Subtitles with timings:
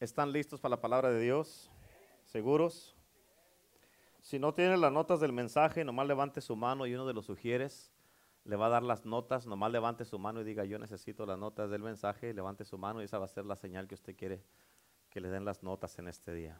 [0.00, 1.70] ¿Están listos para la palabra de Dios?
[2.24, 2.96] ¿Seguros?
[4.22, 7.26] Si no tienen las notas del mensaje, nomás levante su mano y uno de los
[7.26, 7.92] sugieres
[8.44, 11.38] le va a dar las notas, nomás levante su mano y diga yo necesito las
[11.38, 14.16] notas del mensaje, levante su mano y esa va a ser la señal que usted
[14.16, 14.42] quiere
[15.10, 16.58] que le den las notas en este día.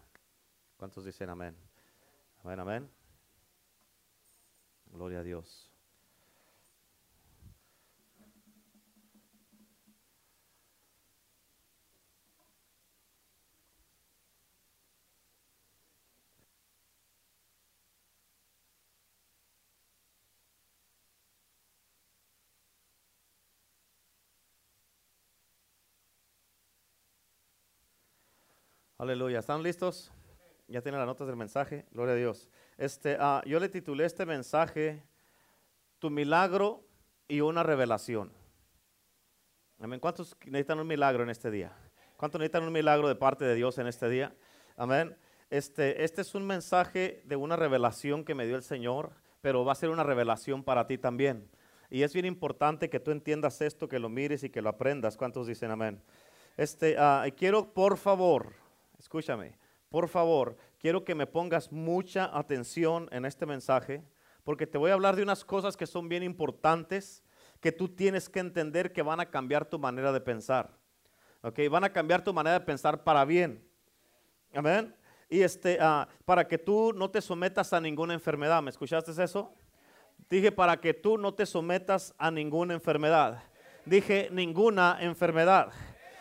[0.76, 1.56] ¿Cuántos dicen amén?
[2.44, 2.90] Amén, amén.
[4.92, 5.69] Gloria a Dios.
[29.00, 29.38] Aleluya.
[29.38, 30.12] ¿Están listos?
[30.68, 31.86] Ya tienen las notas del mensaje.
[31.90, 32.50] Gloria a Dios.
[32.76, 35.02] Este, ah, yo le titulé este mensaje
[35.98, 36.84] Tu milagro
[37.26, 38.30] y una revelación.
[39.80, 40.00] Amén.
[40.00, 41.72] ¿Cuántos necesitan un milagro en este día?
[42.18, 44.36] ¿Cuántos necesitan un milagro de parte de Dios en este día?
[44.76, 45.16] Amén.
[45.48, 49.72] Este, este es un mensaje de una revelación que me dio el Señor, pero va
[49.72, 51.50] a ser una revelación para ti también.
[51.88, 55.16] Y es bien importante que tú entiendas esto, que lo mires y que lo aprendas.
[55.16, 56.02] ¿Cuántos dicen amén?
[56.58, 58.59] Este, ah, quiero, por favor,
[59.00, 64.04] escúchame, por favor, quiero que me pongas mucha atención en este mensaje,
[64.44, 67.24] porque te voy a hablar de unas cosas que son bien importantes,
[67.60, 70.78] que tú tienes que entender que van a cambiar tu manera de pensar.
[71.42, 71.58] ¿Ok?
[71.70, 73.66] Van a cambiar tu manera de pensar para bien.
[74.54, 74.94] Amén.
[75.28, 78.62] Y este, ah, para que tú no te sometas a ninguna enfermedad.
[78.62, 79.54] ¿Me escuchaste eso?
[80.28, 83.42] Dije, para que tú no te sometas a ninguna enfermedad.
[83.84, 85.72] Dije, ninguna enfermedad.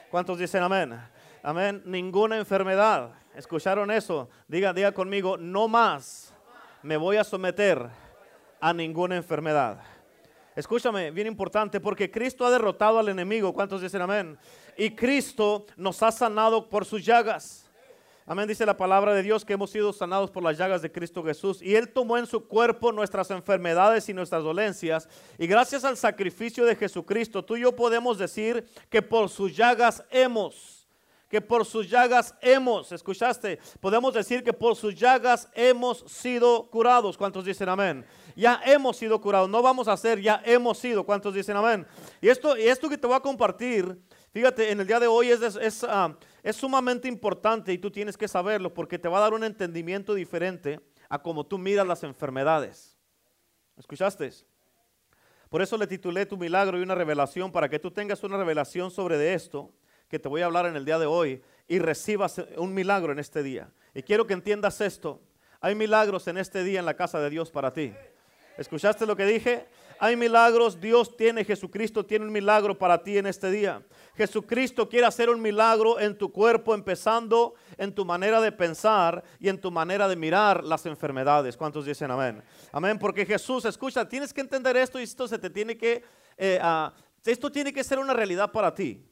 [0.09, 0.99] ¿Cuántos dicen amén?
[1.41, 1.81] Amén.
[1.85, 3.11] Ninguna enfermedad.
[3.35, 4.29] ¿Escucharon eso?
[4.47, 6.33] Diga, diga conmigo, no más
[6.81, 7.89] me voy a someter
[8.59, 9.79] a ninguna enfermedad.
[10.55, 13.53] Escúchame, bien importante, porque Cristo ha derrotado al enemigo.
[13.53, 14.37] ¿Cuántos dicen amén?
[14.77, 17.69] Y Cristo nos ha sanado por sus llagas.
[18.25, 21.23] Amén, dice la palabra de Dios que hemos sido sanados por las llagas de Cristo
[21.23, 21.61] Jesús.
[21.61, 25.09] Y Él tomó en su cuerpo nuestras enfermedades y nuestras dolencias.
[25.37, 30.03] Y gracias al sacrificio de Jesucristo, tú y yo podemos decir que por sus llagas
[30.11, 30.78] hemos
[31.29, 37.15] que por sus llagas hemos, escuchaste, podemos decir que por sus llagas hemos sido curados.
[37.15, 38.03] ¿Cuántos dicen amén?
[38.35, 41.05] Ya hemos sido curados, no vamos a ser, ya hemos sido.
[41.05, 41.85] ¿Cuántos dicen amén?
[42.19, 43.95] Y esto, y esto que te voy a compartir,
[44.31, 48.17] fíjate, en el día de hoy es, es, ah, es sumamente importante y tú tienes
[48.17, 50.79] que saberlo porque te va a dar un entendimiento diferente
[51.09, 52.97] a cómo tú miras las enfermedades.
[53.77, 54.31] ¿Escuchaste?
[55.47, 58.89] Por eso le titulé tu milagro y una revelación para que tú tengas una revelación
[58.89, 59.71] sobre de esto
[60.09, 63.19] que te voy a hablar en el día de hoy y recibas un milagro en
[63.19, 63.71] este día.
[63.93, 65.21] Y quiero que entiendas esto.
[65.61, 67.93] Hay milagros en este día en la casa de Dios para ti.
[68.57, 69.67] ¿Escuchaste lo que dije?
[69.99, 73.83] Hay milagros, Dios tiene, Jesucristo tiene un milagro para ti en este día.
[74.15, 79.49] Jesucristo quiere hacer un milagro en tu cuerpo, empezando en tu manera de pensar y
[79.49, 81.55] en tu manera de mirar las enfermedades.
[81.55, 82.41] ¿Cuántos dicen amén?
[82.71, 86.03] Amén, porque Jesús, escucha, tienes que entender esto y esto se te tiene que,
[86.37, 86.93] eh, ah,
[87.25, 89.08] esto tiene que ser una realidad para ti.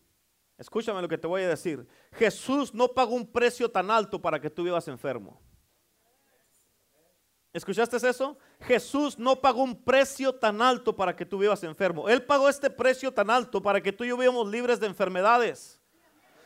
[0.58, 1.88] Escúchame lo que te voy a decir.
[2.14, 5.40] Jesús no pagó un precio tan alto para que tú vivas enfermo.
[7.54, 8.38] ¿Escuchaste eso?
[8.62, 12.10] Jesús no pagó un precio tan alto para que tú vivas enfermo.
[12.10, 15.80] Él pagó este precio tan alto para que tú y yo vivamos libres de enfermedades.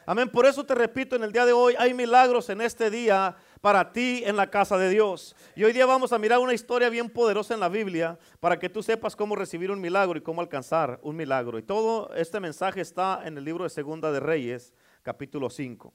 [0.05, 0.29] Amén.
[0.29, 3.94] Por eso te repito, en el día de hoy hay milagros en este día para
[3.94, 5.35] ti en la casa de Dios.
[5.55, 8.69] Y hoy día vamos a mirar una historia bien poderosa en la Biblia para que
[8.69, 11.59] tú sepas cómo recibir un milagro y cómo alcanzar un milagro.
[11.59, 14.73] Y todo este mensaje está en el libro de Segunda de Reyes,
[15.03, 15.94] capítulo 5.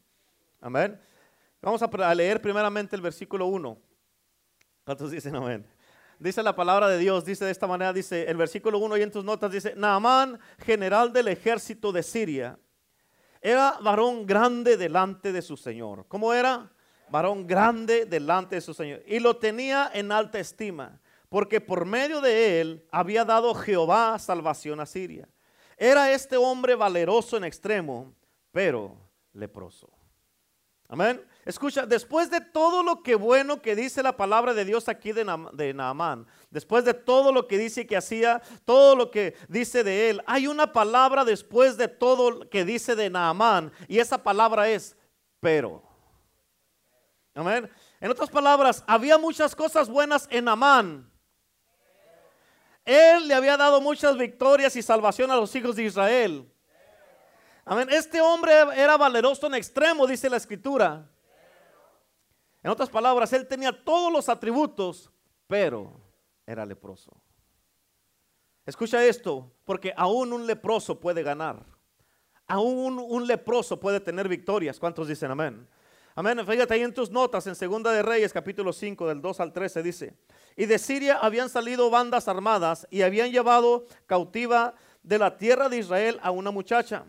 [0.61, 0.99] Amén.
[1.61, 3.77] Vamos a leer primeramente el versículo 1.
[4.85, 5.67] ¿Cuántos dicen amén?
[6.19, 9.11] Dice la palabra de Dios, dice de esta manera, dice el versículo 1 y en
[9.11, 12.59] tus notas dice, Naamán, general del ejército de Siria,
[13.43, 16.07] era varón grande delante de su Señor.
[16.09, 16.71] ¿Cómo era?
[17.09, 19.03] Varón grande delante de su Señor.
[19.07, 24.81] Y lo tenía en alta estima, porque por medio de él había dado Jehová salvación
[24.81, 25.29] a Siria.
[25.77, 28.15] Era este hombre valeroso en extremo,
[28.53, 28.97] pero
[29.33, 29.91] leproso.
[30.89, 31.21] Amén.
[31.45, 35.25] Escucha, después de todo lo que bueno que dice la palabra de Dios aquí de,
[35.75, 40.23] Naamán, después de todo lo que dice que hacía, todo lo que dice de él,
[40.27, 44.97] hay una palabra después de todo lo que dice de Naamán, y esa palabra es
[45.41, 45.86] pero.
[47.37, 47.71] Amén.
[48.01, 51.11] En otras palabras, había muchas cosas buenas en Amán.
[52.83, 56.51] Él le había dado muchas victorias y salvación a los hijos de Israel.
[57.67, 57.89] Amén.
[57.91, 61.07] Este hombre era valeroso en extremo, dice la escritura.
[62.63, 65.11] En otras palabras, él tenía todos los atributos,
[65.47, 66.01] pero
[66.47, 67.13] era leproso.
[68.65, 71.63] Escucha esto, porque aún un leproso puede ganar.
[72.47, 74.79] Aún un leproso puede tener victorias.
[74.81, 75.69] ¿Cuántos dicen amén?
[76.19, 76.39] Amén.
[76.47, 79.83] Fíjate ahí en tus notas, en Segunda de Reyes, capítulo 5, del 2 al 13,
[79.83, 80.15] dice,
[80.57, 85.77] y de Siria habían salido bandas armadas y habían llevado cautiva de la tierra de
[85.77, 87.05] Israel a una muchacha,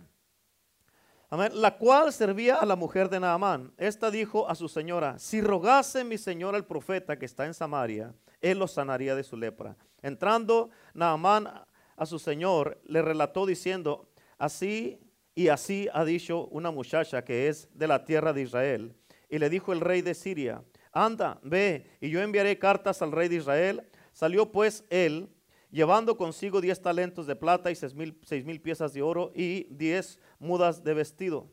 [1.29, 3.71] amén, la cual servía a la mujer de Naamán.
[3.77, 8.13] Esta dijo a su señora, si rogase mi señora el profeta que está en Samaria,
[8.41, 9.77] él lo sanaría de su lepra.
[10.01, 11.49] Entrando Naamán
[11.95, 14.99] a su señor, le relató diciendo, así
[15.37, 18.95] y así ha dicho una muchacha que es de la tierra de Israel.
[19.29, 23.27] Y le dijo el rey de Siria, anda, ve, y yo enviaré cartas al rey
[23.27, 23.83] de Israel.
[24.13, 25.29] Salió pues él,
[25.69, 29.67] llevando consigo diez talentos de plata y seis mil, seis mil piezas de oro y
[29.69, 31.47] diez mudas de vestido.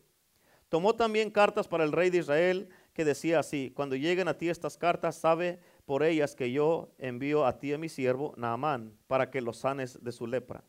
[0.70, 4.48] Tomó también cartas para el rey de Israel que decía así, cuando lleguen a ti
[4.48, 9.30] estas cartas, sabe por ellas que yo envío a ti a mi siervo Naamán para
[9.30, 10.64] que lo sanes de su lepra.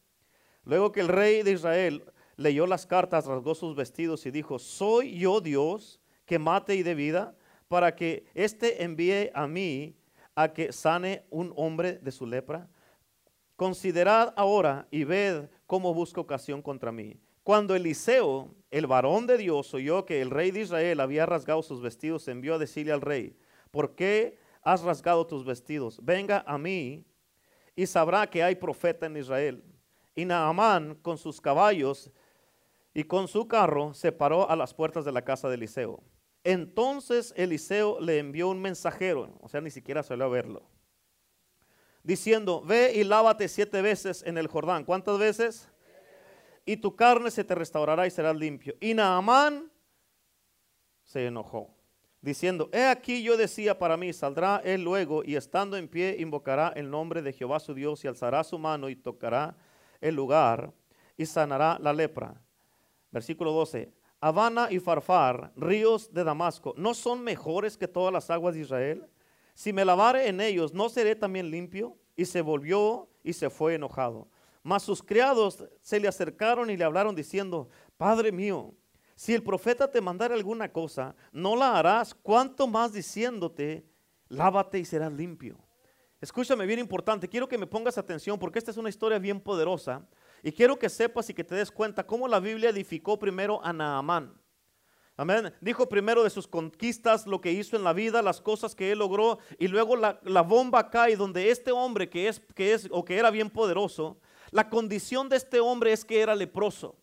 [0.66, 2.04] Luego que el rey de Israel
[2.38, 6.96] leyó las cartas, rasgó sus vestidos y dijo, ¿soy yo Dios que mate y de
[6.96, 7.36] vida
[7.68, 9.96] para que éste envíe a mí
[10.36, 12.70] a que sane un hombre de su lepra?
[13.56, 17.18] Considerad ahora y ved cómo busca ocasión contra mí.
[17.44, 21.80] Cuando Eliseo, el varón de Dios, oyó que el rey de Israel había rasgado sus
[21.80, 23.38] vestidos, envió a decirle al rey,
[23.72, 26.00] ¿por qué has rasgado tus vestidos?
[26.04, 27.06] Venga a mí
[27.76, 29.64] y sabrá que hay profeta en Israel.
[30.16, 32.10] Y Naamán con sus caballos
[32.96, 36.02] y con su carro se paró a las puertas de la casa de Eliseo.
[36.46, 40.64] Entonces Eliseo le envió un mensajero, o sea, ni siquiera salió a verlo,
[42.04, 44.86] diciendo, ve y lávate siete veces en el Jordán.
[44.86, 45.70] ¿Cuántas veces?
[46.66, 48.76] Y tu carne se te restaurará y serás limpio.
[48.80, 49.70] Y Naamán
[51.04, 51.76] se enojó,
[52.22, 56.72] diciendo, he aquí yo decía para mí, saldrá él luego y estando en pie invocará
[56.78, 59.58] el nombre de Jehová su Dios y alzará su mano y tocará
[60.00, 60.72] el lugar
[61.18, 62.42] y sanará la lepra.
[63.16, 63.94] Versículo 12.
[64.20, 69.08] Habana y Farfar, ríos de Damasco, ¿no son mejores que todas las aguas de Israel?
[69.54, 71.98] Si me lavare en ellos, ¿no seré también limpio?
[72.18, 74.28] Y se volvió y se fue enojado.
[74.64, 78.74] Mas sus criados se le acercaron y le hablaron diciendo, Padre mío,
[79.16, 83.86] si el profeta te mandara alguna cosa, no la harás, cuanto más diciéndote,
[84.28, 85.58] lávate y serás limpio.
[86.20, 90.06] Escúchame, bien importante, quiero que me pongas atención porque esta es una historia bien poderosa
[90.46, 93.74] y quiero que sepas y que te des cuenta cómo la Biblia edificó primero a
[93.74, 94.40] Naamán.
[95.18, 95.52] Amén.
[95.60, 99.00] Dijo primero de sus conquistas, lo que hizo en la vida, las cosas que él
[99.00, 103.18] logró, y luego la, bomba cae donde este hombre que es, que es o que
[103.18, 104.20] era bien poderoso,
[104.52, 106.96] la condición de este hombre es que era leproso.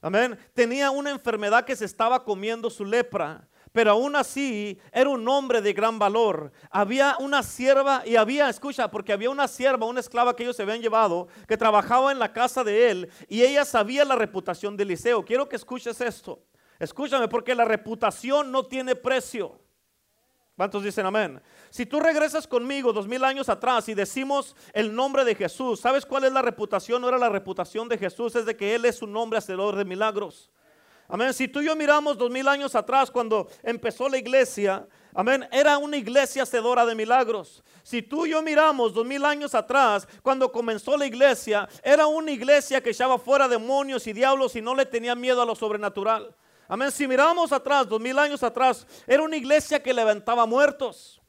[0.00, 0.38] Amén.
[0.52, 5.60] Tenía una enfermedad que se estaba comiendo su lepra pero aún así era un hombre
[5.60, 6.52] de gran valor.
[6.70, 10.62] Había una sierva y había, escucha, porque había una sierva, una esclava que ellos se
[10.62, 14.84] habían llevado, que trabajaba en la casa de él y ella sabía la reputación de
[14.84, 15.24] Eliseo.
[15.24, 16.40] Quiero que escuches esto.
[16.78, 19.58] Escúchame, porque la reputación no tiene precio.
[20.56, 21.42] ¿Cuántos dicen amén?
[21.68, 26.06] Si tú regresas conmigo dos mil años atrás y decimos el nombre de Jesús, ¿sabes
[26.06, 27.02] cuál es la reputación?
[27.02, 29.84] No era la reputación de Jesús, es de que Él es un hombre hacedor de
[29.84, 30.52] milagros.
[31.08, 31.34] Amén.
[31.34, 35.76] Si tú y yo miramos dos mil años atrás cuando empezó la iglesia, amén, era
[35.78, 37.62] una iglesia hacedora de milagros.
[37.82, 42.30] Si tú y yo miramos dos mil años atrás cuando comenzó la iglesia, era una
[42.30, 46.34] iglesia que echaba fuera demonios y diablos y no le tenía miedo a lo sobrenatural.
[46.66, 46.90] Amén.
[46.90, 51.20] Si miramos atrás, dos mil años atrás, era una iglesia que levantaba muertos.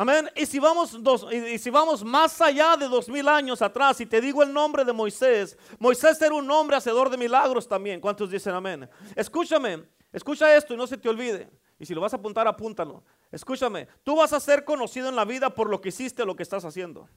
[0.00, 0.30] Amén.
[0.36, 0.96] Y si, vamos
[1.32, 4.84] y si vamos más allá de dos mil años atrás, y te digo el nombre
[4.84, 8.00] de Moisés, Moisés era un hombre hacedor de milagros también.
[8.00, 8.88] ¿Cuántos dicen amén?
[9.16, 11.50] Escúchame, escucha esto y no se te olvide.
[11.80, 13.02] Y si lo vas a apuntar, apúntalo.
[13.32, 16.44] Escúchame, tú vas a ser conocido en la vida por lo que hiciste lo que
[16.44, 17.08] estás haciendo.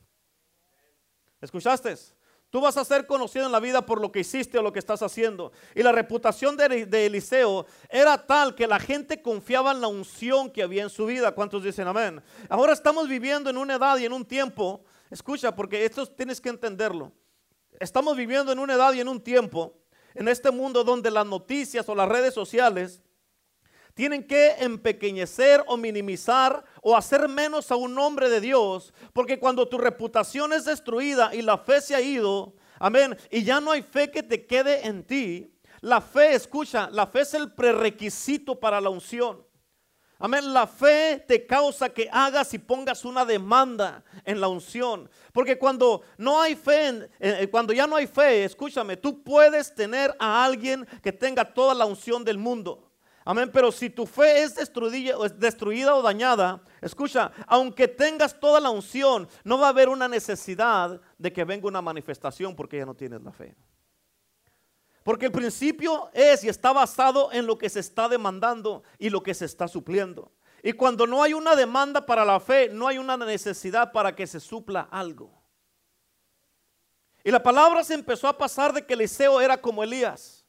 [1.39, 1.95] ¿Escuchaste?
[2.51, 4.79] Tú vas a ser conocido en la vida por lo que hiciste o lo que
[4.79, 5.53] estás haciendo.
[5.73, 10.61] Y la reputación de, Eliseo era tal que la gente confiaba en la unción que
[10.61, 11.31] había en su vida.
[11.31, 12.21] ¿Cuántos dicen amén?
[12.49, 14.83] Ahora estamos viviendo en una edad y en un tiempo.
[15.09, 17.13] Escucha, porque esto tienes que entenderlo.
[17.79, 19.79] Estamos viviendo en una edad y en un tiempo,
[20.13, 23.01] en este mundo donde las noticias o las redes sociales
[24.01, 29.67] tienen que empequeñecer o minimizar o hacer menos a un hombre de Dios, porque cuando
[29.67, 33.83] tu reputación es destruida y la fe se ha ido, amén, y ya no hay
[33.83, 38.81] fe que te quede en ti, la fe, escucha, la fe es el prerequisito para
[38.81, 39.45] la unción.
[40.17, 40.51] Amén.
[40.51, 45.11] La fe te causa que hagas y pongas una demanda en la unción.
[45.31, 50.15] Porque cuando no hay fe, eh, cuando ya no hay fe, escúchame, tú puedes tener
[50.17, 52.90] a alguien que tenga toda la unción del mundo.
[53.23, 58.71] Amén, pero si tu fe es destruida, destruida o dañada, escucha, aunque tengas toda la
[58.71, 62.95] unción, no va a haber una necesidad de que venga una manifestación porque ya no
[62.95, 63.55] tienes la fe.
[65.03, 69.21] Porque el principio es y está basado en lo que se está demandando y lo
[69.21, 70.31] que se está supliendo.
[70.63, 74.27] Y cuando no hay una demanda para la fe, no hay una necesidad para que
[74.27, 75.41] se supla algo.
[77.23, 80.40] Y la palabra se empezó a pasar de que Eliseo era como Elías.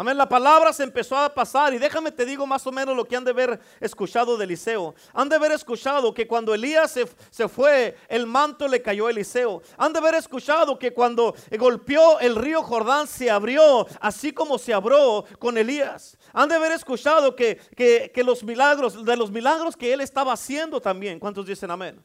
[0.00, 3.04] Amén, la palabra se empezó a pasar y déjame te digo más o menos lo
[3.04, 4.94] que han de haber escuchado de Eliseo.
[5.12, 9.10] Han de haber escuchado que cuando Elías se, se, fue, el manto le cayó a
[9.10, 9.60] Eliseo.
[9.76, 14.72] Han de haber escuchado que cuando golpeó el río Jordán se abrió, así como se
[14.72, 16.16] abrió con Elías.
[16.32, 20.32] Han de haber escuchado que, que, que los milagros, de los milagros que él estaba
[20.32, 21.20] haciendo también.
[21.20, 22.02] ¿Cuántos dicen amén?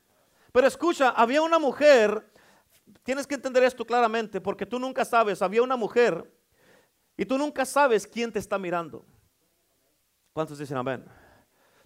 [0.51, 2.29] Pero escucha, había una mujer,
[3.03, 6.29] tienes que entender esto claramente, porque tú nunca sabes, había una mujer
[7.17, 9.05] y tú nunca sabes quién te está mirando.
[10.33, 11.05] ¿Cuántos dicen amén?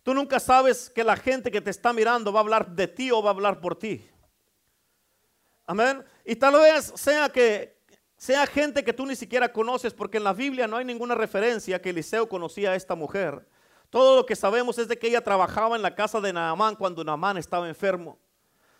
[0.03, 3.11] Tú nunca sabes que la gente que te está mirando va a hablar de ti
[3.11, 4.09] o va a hablar por ti.
[5.65, 6.03] Amén.
[6.25, 7.79] Y tal vez sea que
[8.17, 11.81] sea gente que tú ni siquiera conoces, porque en la Biblia no hay ninguna referencia
[11.81, 13.47] que Eliseo conocía a esta mujer.
[13.89, 17.03] Todo lo que sabemos es de que ella trabajaba en la casa de Naamán cuando
[17.03, 18.19] Naamán estaba enfermo.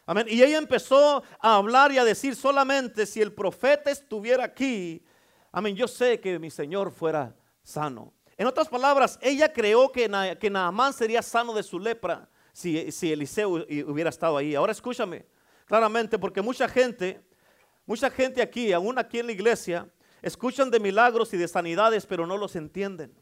[0.05, 0.25] Amén.
[0.29, 5.05] Y ella empezó a hablar y a decir solamente si el profeta estuviera aquí,
[5.51, 8.13] Amén, yo sé que mi Señor fuera sano.
[8.37, 13.11] En otras palabras, ella creó que, que Naamán sería sano de su lepra si, si
[13.11, 14.55] Eliseo hubiera estado ahí.
[14.55, 15.25] Ahora escúchame
[15.65, 17.21] claramente, porque mucha gente,
[17.85, 19.91] mucha gente aquí, aún aquí en la iglesia,
[20.21, 23.13] escuchan de milagros y de sanidades, pero no los entienden.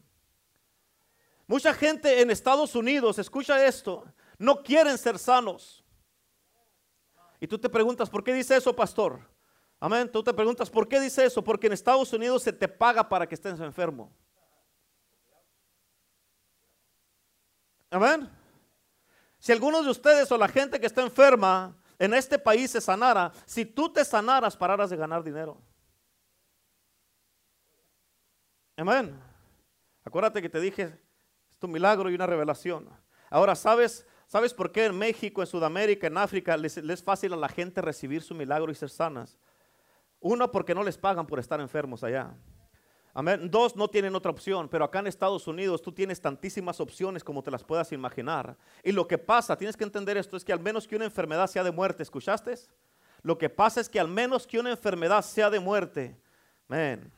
[1.46, 4.04] Mucha gente en Estados Unidos escucha esto,
[4.38, 5.84] no quieren ser sanos.
[7.40, 9.20] Y tú te preguntas, ¿por qué dice eso, pastor?
[9.80, 10.10] Amén.
[10.10, 11.42] Tú te preguntas, ¿por qué dice eso?
[11.42, 14.12] Porque en Estados Unidos se te paga para que estés enfermo.
[17.90, 18.28] Amén.
[19.38, 23.32] Si algunos de ustedes o la gente que está enferma en este país se sanara,
[23.46, 25.60] si tú te sanaras, pararas de ganar dinero.
[28.76, 29.18] Amén.
[30.04, 30.98] Acuérdate que te dije,
[31.50, 32.88] es tu milagro y una revelación.
[33.30, 37.32] Ahora, ¿sabes, ¿sabes por qué en México, en Sudamérica, en África les, les es fácil
[37.32, 39.38] a la gente recibir su milagro y ser sanas?
[40.20, 42.34] Uno, porque no les pagan por estar enfermos allá.
[43.14, 43.50] Amén.
[43.50, 47.42] Dos, no tienen otra opción, pero acá en Estados Unidos tú tienes tantísimas opciones como
[47.42, 48.56] te las puedas imaginar.
[48.84, 51.46] Y lo que pasa, tienes que entender esto, es que al menos que una enfermedad
[51.48, 52.54] sea de muerte, ¿escuchaste?
[53.22, 56.20] Lo que pasa es que al menos que una enfermedad sea de muerte,
[56.68, 57.12] man,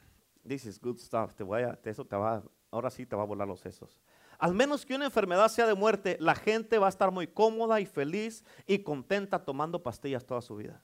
[0.47, 3.27] this is good stuff, te voy a, eso te va, ahora sí te va a
[3.27, 4.01] volar los sesos.
[4.39, 7.79] Al menos que una enfermedad sea de muerte, la gente va a estar muy cómoda
[7.79, 10.83] y feliz y contenta tomando pastillas toda su vida.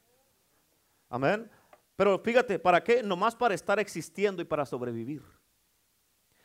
[1.08, 1.50] Amén.
[1.96, 3.02] Pero fíjate, ¿para qué?
[3.02, 5.22] Nomás para estar existiendo y para sobrevivir.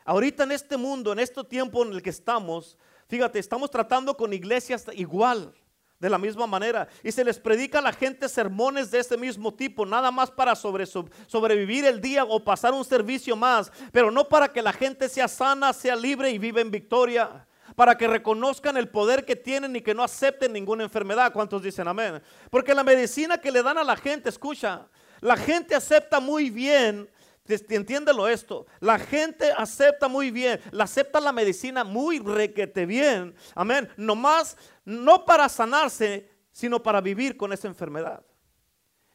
[0.06, 2.78] Ahorita en este mundo, en este tiempo en el que estamos,
[3.08, 5.54] fíjate, estamos tratando con iglesias igual,
[6.00, 6.88] de la misma manera.
[7.04, 10.56] Y se les predica a la gente sermones de ese mismo tipo, nada más para
[10.56, 15.28] sobrevivir el día o pasar un servicio más, pero no para que la gente sea
[15.28, 19.82] sana, sea libre y viva en victoria para que reconozcan el poder que tienen y
[19.82, 21.32] que no acepten ninguna enfermedad.
[21.32, 22.22] ¿Cuántos dicen amén?
[22.50, 24.88] Porque la medicina que le dan a la gente, escucha,
[25.22, 27.10] la gente acepta muy bien,
[27.48, 33.90] entiéndelo esto, la gente acepta muy bien, la acepta la medicina muy requete bien, amén,
[33.96, 38.24] nomás no para sanarse, sino para vivir con esa enfermedad.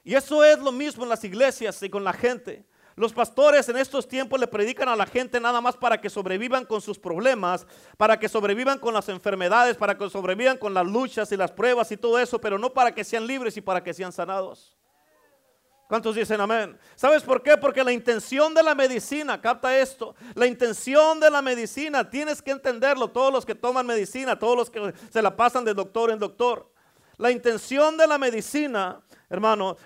[0.04, 2.64] Y eso es lo mismo en las iglesias y con la gente.
[2.94, 6.64] Los pastores en estos tiempos le predican a la gente nada más para que sobrevivan
[6.64, 7.66] con sus problemas,
[7.98, 11.92] para que sobrevivan con las enfermedades, para que sobrevivan con las luchas y las pruebas
[11.92, 14.76] y todo eso, pero no para que sean libres y para que sean sanados.
[15.88, 16.76] ¿Cuántos dicen amén?
[16.96, 17.56] ¿Sabes por qué?
[17.56, 22.50] Porque la intención de la medicina, capta esto, la intención de la medicina, tienes que
[22.50, 26.18] entenderlo, todos los que toman medicina, todos los que se la pasan de doctor en
[26.18, 26.72] doctor.
[27.18, 29.00] La intención de la medicina,
[29.30, 29.76] hermano,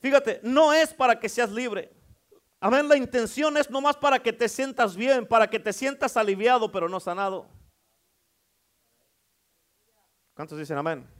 [0.00, 1.92] fíjate, no es para que seas libre.
[2.58, 6.72] Amén, la intención es nomás para que te sientas bien, para que te sientas aliviado,
[6.72, 7.46] pero no sanado.
[10.34, 11.19] ¿Cuántos dicen amén?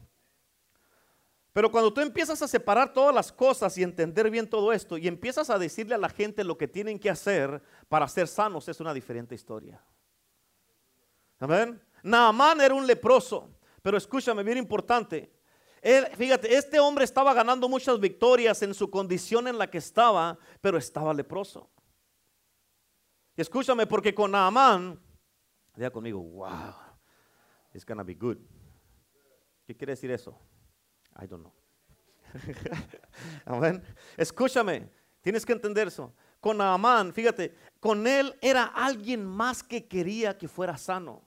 [1.52, 5.08] Pero cuando tú empiezas a separar todas las cosas y entender bien todo esto y
[5.08, 8.78] empiezas a decirle a la gente lo que tienen que hacer para ser sanos, es
[8.78, 9.82] una diferente historia.
[11.40, 11.82] Amén.
[12.02, 13.50] Naamán era un leproso,
[13.82, 15.32] pero escúchame, bien importante.
[16.16, 20.78] fíjate, este hombre estaba ganando muchas victorias en su condición en la que estaba, pero
[20.78, 21.68] estaba leproso.
[23.36, 25.00] Escúchame, porque con Naamán,
[25.74, 26.74] diga conmigo, wow,
[27.74, 28.36] it's gonna be good.
[29.66, 30.38] ¿Qué quiere decir eso?
[31.20, 31.52] I don't know.
[33.44, 33.82] Amén.
[34.16, 34.88] Escúchame,
[35.20, 36.12] tienes que entender eso.
[36.40, 41.22] Con Naamán, fíjate, con él era alguien más que quería que fuera sano.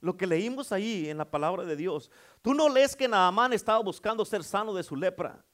[0.00, 2.10] Lo que leímos ahí en la palabra de Dios.
[2.42, 5.44] Tú no lees que Naamán estaba buscando ser sano de su lepra.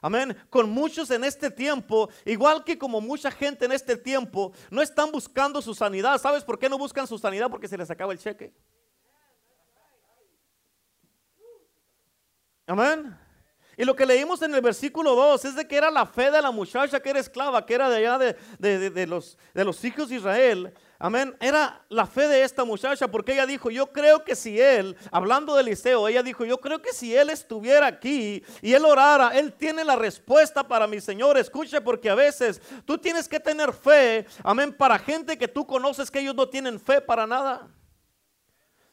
[0.00, 0.36] Amén.
[0.48, 5.12] Con muchos en este tiempo, igual que como mucha gente en este tiempo, no están
[5.12, 6.18] buscando su sanidad.
[6.18, 7.50] ¿Sabes por qué no buscan su sanidad?
[7.50, 8.52] Porque se les acaba el cheque.
[12.66, 13.19] Amén.
[13.80, 16.42] Y lo que leímos en el versículo 2 es de que era la fe de
[16.42, 18.18] la muchacha que era esclava, que era de allá
[18.58, 20.74] de, los, de los hijos de Israel.
[20.98, 21.34] Amén.
[21.40, 25.54] Era la fe de esta muchacha porque ella dijo, yo creo que si él, hablando
[25.54, 29.54] de Eliseo, ella dijo, yo creo que si él estuviera aquí y él orara, él
[29.54, 31.38] tiene la respuesta para mi Señor.
[31.38, 36.10] Escucha porque a veces tú tienes que tener fe, amén, para gente que tú conoces
[36.10, 37.66] que ellos no tienen fe para nada.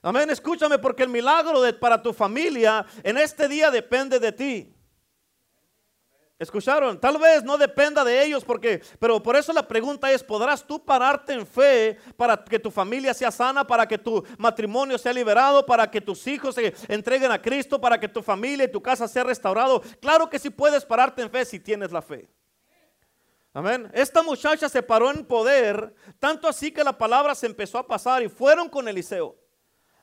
[0.02, 4.77] Amén, escúchame porque el milagro de, para tu familia en este día depende de ti.
[6.40, 7.00] ¿Escucharon?
[7.00, 10.84] Tal vez no dependa de ellos porque, pero por eso la pregunta es, ¿podrás tú
[10.84, 15.66] pararte en fe para que tu familia sea sana, para que tu matrimonio sea liberado,
[15.66, 19.08] para que tus hijos se entreguen a Cristo, para que tu familia y tu casa
[19.08, 19.82] sea restaurado?
[20.00, 22.30] Claro que sí puedes pararte en fe si tienes la fe.
[23.52, 23.90] Amén.
[23.92, 28.22] Esta muchacha se paró en poder, tanto así que la palabra se empezó a pasar
[28.22, 29.36] y fueron con Eliseo.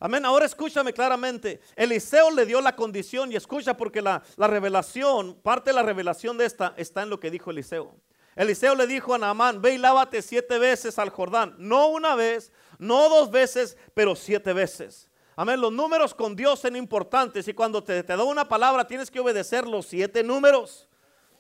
[0.05, 0.23] Amén.
[0.27, 1.63] Ahora escúchame claramente.
[1.75, 6.45] Eliseo le dio la condición y escucha porque la, revelación, parte de la revelación de
[6.45, 7.97] esta está en lo que dijo Eliseo.
[8.37, 11.55] Eliseo le dijo a Naamán, ve y lávate siete veces al Jordán.
[11.57, 15.09] No una vez, no dos veces, pero siete veces.
[15.37, 15.59] Amén.
[15.59, 19.21] Los números con Dios son importantes y cuando te, te da una palabra tienes que
[19.21, 20.87] obedecer los siete números.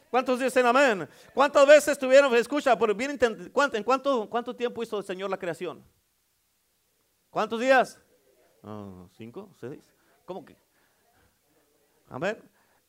[0.09, 1.07] ¿Cuántos dicen amén?
[1.35, 5.85] ¿Cuántas veces tuvieron, escucha, por bien, ¿en cuánto, cuánto tiempo hizo el Señor la creación?
[7.29, 8.01] ¿Cuántos días?
[8.65, 9.51] Ah, ¿Cinco?
[9.61, 9.85] ¿Seis?
[10.25, 10.57] ¿Cómo que?
[12.09, 12.43] A ver.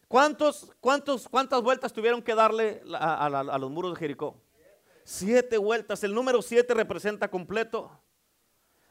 [0.08, 4.40] ¿Cuántos, cuántos, ¿Cuántas vueltas tuvieron que darle a, los muros de Jericó?
[5.04, 6.04] Siete vueltas.
[6.04, 7.92] El número siete representa completo.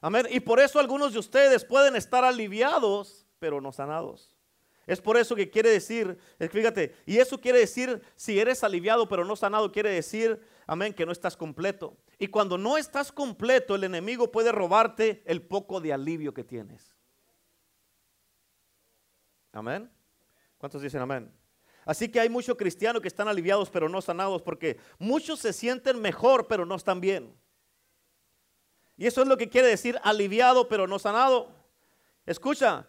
[0.01, 0.27] Amén.
[0.31, 4.35] Y por eso algunos de ustedes pueden estar aliviados, pero no sanados.
[4.87, 6.19] Es por eso que quiere decir,
[6.51, 11.07] fíjate, y eso quiere decir, si eres aliviado pero no sanado, quiere decir, amén, que
[11.07, 11.97] no estás completo.
[12.19, 16.95] Y cuando no estás completo, el enemigo puede robarte el poco de alivio que tienes.
[19.53, 19.91] Amén.
[20.59, 21.33] ¿Cuántos dicen amén?
[21.85, 26.01] Así que hay muchos cristianos que están aliviados pero no sanados porque muchos se sienten
[26.01, 27.37] mejor pero no están bien.
[28.97, 31.53] Y eso es lo que quiere decir aliviado pero no sanado.
[32.27, 32.89] Escucha,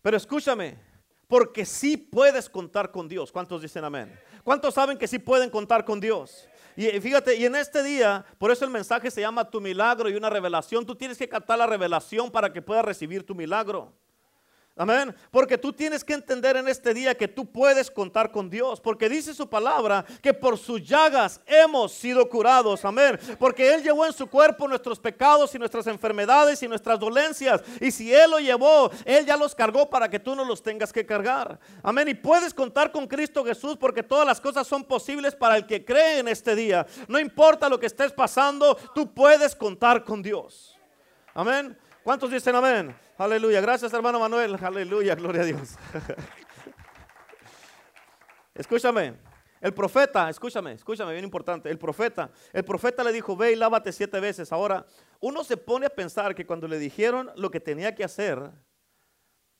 [0.00, 0.78] pero escúchame,
[1.26, 3.30] porque sí puedes contar con Dios.
[3.30, 4.18] ¿Cuántos dicen amén?
[4.42, 6.47] ¿Cuántos saben que sí pueden contar con Dios?
[6.78, 10.14] Y fíjate, y en este día, por eso el mensaje se llama tu milagro y
[10.14, 10.86] una revelación.
[10.86, 13.92] Tú tienes que captar la revelación para que puedas recibir tu milagro.
[14.78, 15.12] Amén.
[15.32, 18.80] Porque tú tienes que entender en este día que tú puedes contar con Dios.
[18.80, 22.84] Porque dice su palabra que por sus llagas hemos sido curados.
[22.84, 23.18] Amén.
[23.40, 27.60] Porque Él llevó en su cuerpo nuestros pecados y nuestras enfermedades y nuestras dolencias.
[27.80, 30.92] Y si Él lo llevó, Él ya los cargó para que tú no los tengas
[30.92, 31.58] que cargar.
[31.82, 32.06] Amén.
[32.06, 35.84] Y puedes contar con Cristo Jesús porque todas las cosas son posibles para el que
[35.84, 36.86] cree en este día.
[37.08, 40.78] No importa lo que estés pasando, tú puedes contar con Dios.
[41.34, 41.76] Amén.
[42.04, 43.07] ¿Cuántos dicen amén?
[43.18, 43.60] Aleluya.
[43.60, 44.56] Gracias, hermano Manuel.
[44.62, 45.16] Aleluya.
[45.16, 45.74] Gloria a Dios.
[48.54, 49.16] escúchame.
[49.60, 51.68] El profeta, escúchame, escúchame, bien importante.
[51.68, 54.52] El profeta, el profeta le dijo, ve y lávate siete veces.
[54.52, 54.86] Ahora,
[55.18, 58.52] uno se pone a pensar que cuando le dijeron lo que tenía que hacer,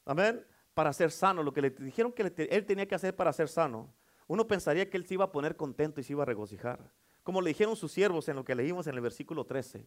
[0.05, 3.49] amén, para ser sano, lo que le dijeron que él tenía que hacer para ser
[3.49, 3.93] sano,
[4.29, 6.93] uno pensaría que él se iba a poner contento y se iba a regocijar.
[7.25, 9.85] Como le dijeron sus siervos en lo que leímos en el versículo 13.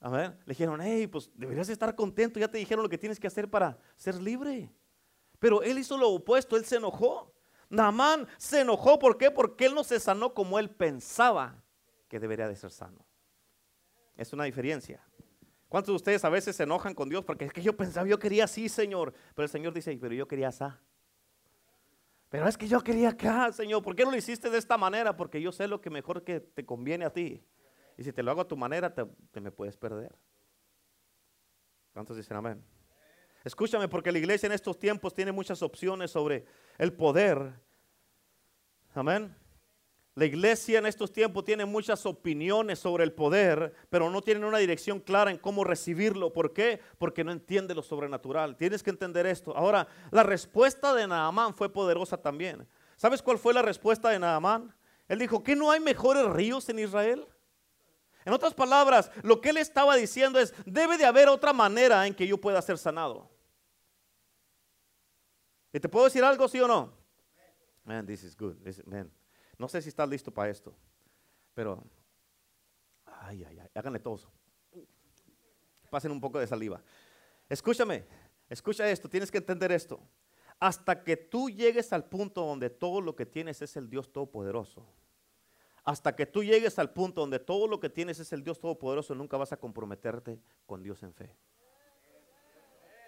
[0.00, 3.50] Le dijeron, hey, pues deberías estar contento, ya te dijeron lo que tienes que hacer
[3.50, 4.72] para ser libre.
[5.38, 7.34] Pero él hizo lo opuesto, él se enojó.
[7.68, 9.30] Naamán se enojó, ¿por qué?
[9.30, 11.62] Porque él no se sanó como él pensaba
[12.08, 13.04] que debería de ser sano.
[14.16, 15.02] Es una diferencia.
[15.68, 17.24] ¿Cuántos de ustedes a veces se enojan con Dios?
[17.24, 19.14] Porque es que yo pensaba, yo quería así, Señor.
[19.34, 20.64] Pero el Señor dice, pero yo quería así.
[22.28, 23.82] Pero es que yo quería acá, Señor.
[23.82, 25.16] ¿Por qué no lo hiciste de esta manera?
[25.16, 27.44] Porque yo sé lo que mejor que te conviene a ti.
[28.00, 29.04] Y si te lo hago a tu manera, te,
[29.42, 30.16] me puedes perder.
[31.92, 32.64] ¿Cuántos dicen amén?
[33.44, 36.46] Escúchame, porque la iglesia en estos tiempos tiene muchas opciones sobre
[36.78, 37.52] el poder.
[38.94, 39.36] Amén.
[40.14, 44.56] La iglesia en estos tiempos tiene muchas opiniones sobre el poder, pero no tienen una
[44.56, 46.32] dirección clara en cómo recibirlo.
[46.32, 46.80] ¿Por qué?
[46.96, 48.56] Porque no entiende lo sobrenatural.
[48.56, 49.54] Tienes que entender esto.
[49.54, 52.66] Ahora, la respuesta de Naamán fue poderosa también.
[52.96, 54.74] ¿Sabes cuál fue la respuesta de Naamán?
[55.06, 57.26] Él dijo, ¿que no hay mejores ríos en Israel?
[58.24, 62.14] En otras palabras, lo que él estaba diciendo es, debe de haber otra manera en
[62.14, 63.30] que yo pueda ser sanado.
[65.72, 66.92] ¿Y te puedo decir algo, sí o no?
[67.84, 68.56] Man, this is good.
[69.56, 70.74] No sé si estás listo para esto,
[71.54, 71.82] pero,
[73.06, 74.28] ay, ay, ay, háganle todos.
[75.90, 76.82] Pasen un poco de saliva.
[77.48, 78.06] Escúchame,
[78.48, 80.00] escucha esto, tienes que entender esto.
[80.60, 84.86] hasta que tú llegues al punto donde todo lo que tienes es el Dios Todopoderoso.
[85.84, 89.14] Hasta que tú llegues al punto donde todo lo que tienes es el Dios Todopoderoso,
[89.14, 91.34] nunca vas a comprometerte con Dios en fe.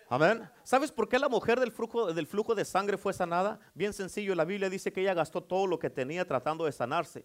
[0.08, 0.48] Amén.
[0.62, 3.60] ¿Sabes por qué la mujer del flujo, del flujo de sangre fue sanada?
[3.74, 7.24] Bien sencillo, la Biblia dice que ella gastó todo lo que tenía tratando de sanarse.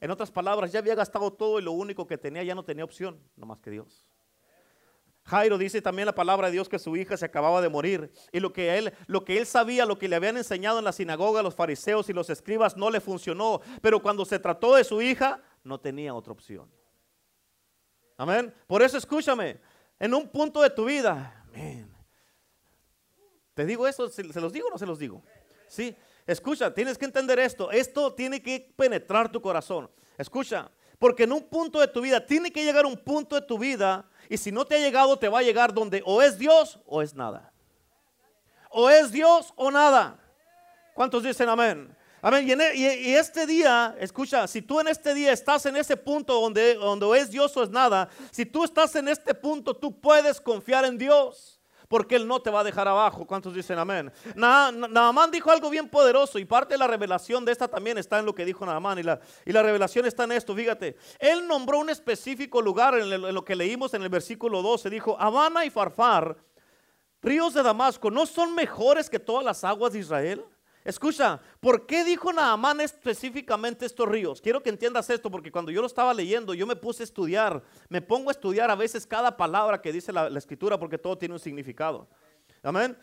[0.00, 2.84] En otras palabras, ya había gastado todo y lo único que tenía ya no tenía
[2.84, 4.06] opción, no más que Dios.
[5.24, 8.40] Jairo dice también la palabra de Dios que su hija se acababa de morir y
[8.40, 11.42] lo que él lo que él sabía, lo que le habían enseñado en la sinagoga
[11.42, 15.42] los fariseos y los escribas no le funcionó, pero cuando se trató de su hija
[15.62, 16.70] no tenía otra opción.
[18.16, 18.54] Amén.
[18.66, 19.58] Por eso escúchame,
[19.98, 21.90] en un punto de tu vida, amén.
[23.54, 25.22] Te digo eso, ¿se los digo o no se los digo?
[25.68, 25.96] Sí.
[26.26, 27.70] Escucha, tienes que entender esto.
[27.70, 29.90] Esto tiene que penetrar tu corazón.
[30.16, 33.58] Escucha, porque en un punto de tu vida, tiene que llegar un punto de tu
[33.58, 36.80] vida, y si no te ha llegado, te va a llegar donde o es Dios
[36.86, 37.52] o es nada.
[38.70, 40.18] O es Dios o nada.
[40.94, 41.94] ¿Cuántos dicen amén?
[42.22, 42.58] Amén.
[42.58, 46.74] E, y, este día, escucha, si tú en este día estás en ese punto donde,
[46.74, 50.86] donde es Dios o es nada, si tú estás en este punto, tú puedes confiar
[50.86, 51.53] en Dios
[51.94, 53.24] porque Él no te va a dejar abajo.
[53.24, 54.10] ¿Cuántos dicen amén?
[54.34, 58.26] Naamán dijo algo bien poderoso y parte de la revelación de esta también está en
[58.26, 60.96] lo que dijo Naamán y la, y la revelación está en esto, fíjate.
[61.20, 65.16] Él nombró un específico lugar en, en lo que leímos en el versículo 12, dijo,
[65.20, 66.36] Habana y Farfar,
[67.22, 70.44] ríos de Damasco, ¿no son mejores que todas las aguas de Israel?
[70.84, 74.42] Escucha, ¿por qué dijo Naamán específicamente estos ríos?
[74.42, 77.62] Quiero que entiendas esto porque cuando yo lo estaba leyendo, yo me puse a estudiar,
[77.88, 81.32] me pongo a estudiar a veces cada palabra que dice la, escritura porque todo tiene
[81.32, 82.06] un significado.
[82.62, 82.98] Amén.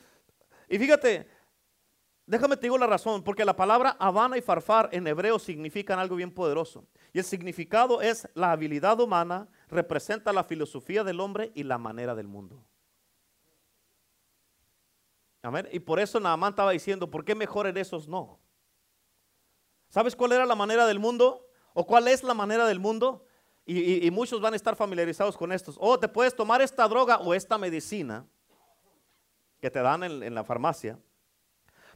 [0.69, 1.27] Y fíjate,
[2.27, 6.15] déjame te digo la razón, porque la palabra Habana y Farfar en hebreo significan algo
[6.15, 6.85] bien poderoso.
[7.13, 12.13] Y el significado es la habilidad humana, representa la filosofía del hombre y la manera
[12.13, 12.63] del mundo.
[15.71, 18.39] Y por eso Naamán estaba diciendo, ¿por qué mejor en esos no?
[19.89, 21.47] ¿Sabes cuál era la manera del mundo?
[21.73, 23.25] ¿O cuál es la manera del mundo?
[23.65, 25.77] Y, muchos van a estar familiarizados con estos.
[25.79, 28.25] O te puedes tomar esta droga o esta medicina
[29.59, 30.99] que te dan en, la farmacia.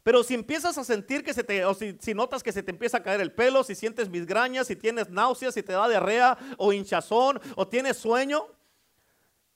[0.02, 2.72] Pero si empiezas a sentir que se te, o si, si, notas que se te
[2.72, 6.38] empieza a caer el pelo, si sientes migrañas, si tienes náuseas, si te da diarrea
[6.58, 8.46] o hinchazón o tienes sueño,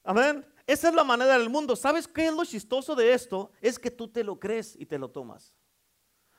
[0.03, 0.45] amén.
[0.69, 1.75] Esa es la manera del mundo.
[1.75, 3.49] ¿Sabes qué es lo chistoso de esto?
[3.59, 5.51] Es que tú te lo crees y te lo tomas.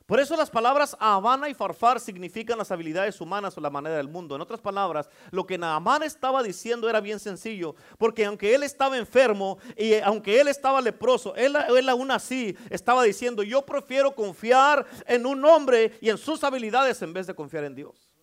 [0.07, 4.07] Por eso las palabras Habana y Farfar significan las habilidades humanas o la manera del
[4.07, 4.37] mundo.
[4.37, 8.97] En otras palabras, lo que Naamán estaba diciendo era bien sencillo, porque aunque él estaba
[8.97, 14.87] enfermo y aunque él estaba leproso, él, él aún así estaba diciendo, yo prefiero confiar
[15.09, 18.17] en un hombre y en sus habilidades en vez de confiar en Dios.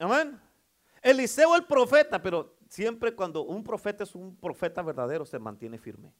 [0.00, 0.40] Amén.
[1.00, 6.10] Eliseo el profeta, pero Siempre cuando un profeta es un profeta verdadero, se mantiene firme.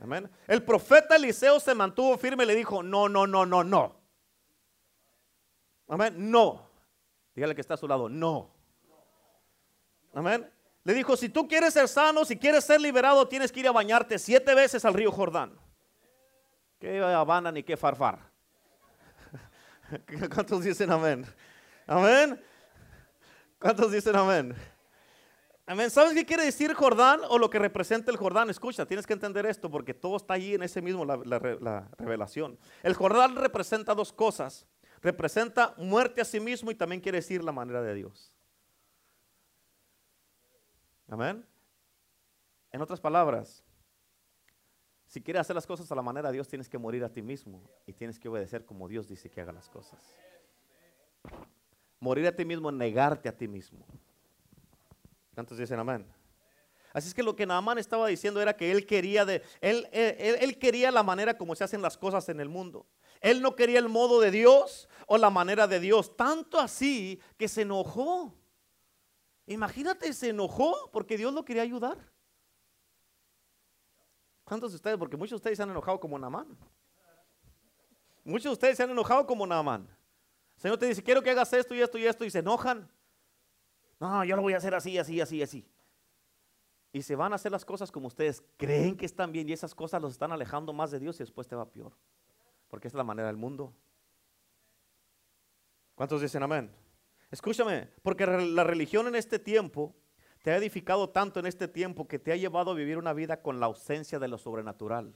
[0.00, 0.30] Amén.
[0.46, 4.00] El profeta Eliseo se mantuvo firme y le dijo, no, no, no, no, no.
[5.86, 6.14] Amén.
[6.30, 6.66] No.
[7.34, 8.50] Dígale que está a su lado, no.
[10.14, 10.50] Amén.
[10.82, 13.72] Le dijo, si tú quieres ser sano, si quieres ser liberado, tienes que ir a
[13.72, 15.60] bañarte siete veces al río Jordán.
[16.78, 18.18] ¿Qué Habana ni qué farfar?
[20.34, 21.26] ¿Cuántos dicen amén?
[21.86, 22.42] Amén.
[23.58, 24.56] ¿Cuántos dicen amén?
[25.68, 25.90] Amén.
[25.90, 28.48] ¿Sabes qué quiere decir Jordán o lo que representa el Jordán?
[28.48, 32.58] Escucha, tienes que entender esto porque todo está allí en ese mismo, la, revelación.
[32.82, 34.66] El Jordán representa dos cosas.
[35.02, 38.32] Representa muerte a sí mismo y también quiere decir la manera de Dios.
[41.06, 41.44] Amén.
[42.72, 43.62] En otras palabras,
[45.06, 47.20] si quieres hacer las cosas a la manera de Dios, tienes que morir a ti
[47.20, 50.02] mismo y tienes que obedecer como Dios dice que haga las cosas.
[52.00, 53.86] Morir a ti mismo, negarte a ti mismo.
[55.38, 56.04] ¿Cuántos dicen amén?
[56.92, 60.58] Así es que lo que Naamán estaba diciendo era que él quería, de, él, él,
[60.58, 62.88] quería la manera como se hacen las cosas en el mundo.
[63.20, 66.16] Él no quería el modo de Dios o la manera de Dios.
[66.16, 68.34] Tanto así que se enojó.
[69.46, 71.98] Imagínate, se enojó porque Dios lo quería ayudar.
[74.42, 74.98] ¿Cuántos de ustedes?
[74.98, 76.48] Porque muchos de ustedes se han enojado como Naamán.
[78.24, 79.88] Muchos de ustedes se han enojado como Naamán.
[80.56, 82.90] El Señor te dice, quiero que hagas esto y esto y esto y se enojan.
[84.00, 85.66] No, yo lo voy a hacer así, así, así, así.
[86.92, 89.74] Y se van a hacer las cosas como ustedes creen que están bien y esas
[89.74, 91.92] cosas los están alejando más de Dios y después te va peor.
[92.68, 93.72] Porque es la manera del mundo.
[95.94, 96.70] ¿Cuántos dicen amén?
[97.30, 99.94] Escúchame, porque la religión en este tiempo
[100.42, 103.42] te ha edificado tanto en este tiempo que te ha llevado a vivir una vida
[103.42, 105.14] con la ausencia de lo sobrenatural.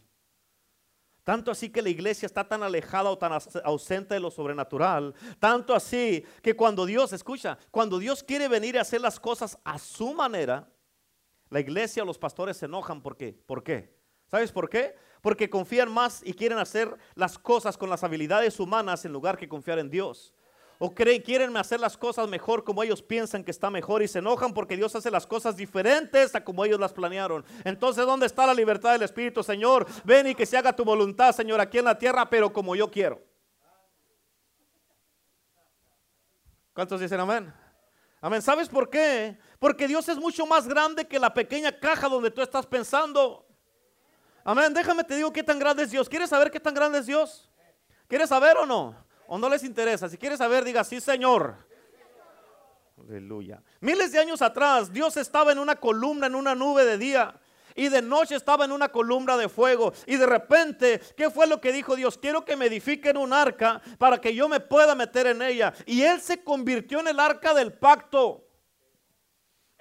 [1.25, 3.33] Tanto así que la iglesia está tan alejada o tan
[3.65, 5.15] ausente de lo sobrenatural.
[5.39, 9.79] Tanto así que cuando Dios, escucha, cuando Dios quiere venir a hacer las cosas a
[9.79, 10.69] su manera,
[11.49, 13.01] la iglesia o los pastores se enojan.
[13.03, 13.33] ¿Por qué?
[13.47, 13.95] ¿Por qué?
[14.27, 14.97] ¿Sabes por qué?
[15.21, 19.49] Porque confían más y quieren hacer las cosas con las habilidades humanas en lugar que
[19.49, 20.35] confiar en Dios.
[20.85, 24.18] O creen, quieren hacer las cosas mejor como ellos piensan que está mejor y se
[24.18, 27.45] enojan porque Dios hace las cosas diferentes a como ellos las planearon.
[27.62, 29.87] Entonces, ¿dónde está la libertad del Espíritu, Señor?
[30.03, 32.90] Ven y que se haga tu voluntad, Señor, aquí en la tierra, pero como yo
[32.90, 33.23] quiero.
[36.75, 37.55] ¿Cuántos dicen amén?
[38.21, 38.42] Amén.
[38.42, 39.38] ¿Sabes por qué?
[39.61, 43.47] Porque Dios es mucho más grande que la pequeña caja donde tú estás pensando.
[44.42, 44.75] Amén.
[44.75, 46.09] Déjame te digo qué tan grande es Dios.
[46.09, 47.49] ¿Quieres saber qué tan grande es Dios?
[48.09, 49.12] ¿Quieres saber o no?
[49.33, 50.11] ¿O no les interesa?
[50.11, 51.57] Si quieres saber, diga sí, Señor.
[52.99, 53.62] Aleluya.
[53.81, 57.40] Miles de años atrás, Dios estaba en una columna, en una nube de día.
[57.75, 59.95] Y de noche estaba en una columna de fuego.
[60.05, 62.18] Y de repente, ¿qué fue lo que dijo Dios?
[62.18, 65.73] Quiero que me edifiquen un arca para que yo me pueda meter en ella.
[65.87, 68.45] Y Él se convirtió en el arca del pacto.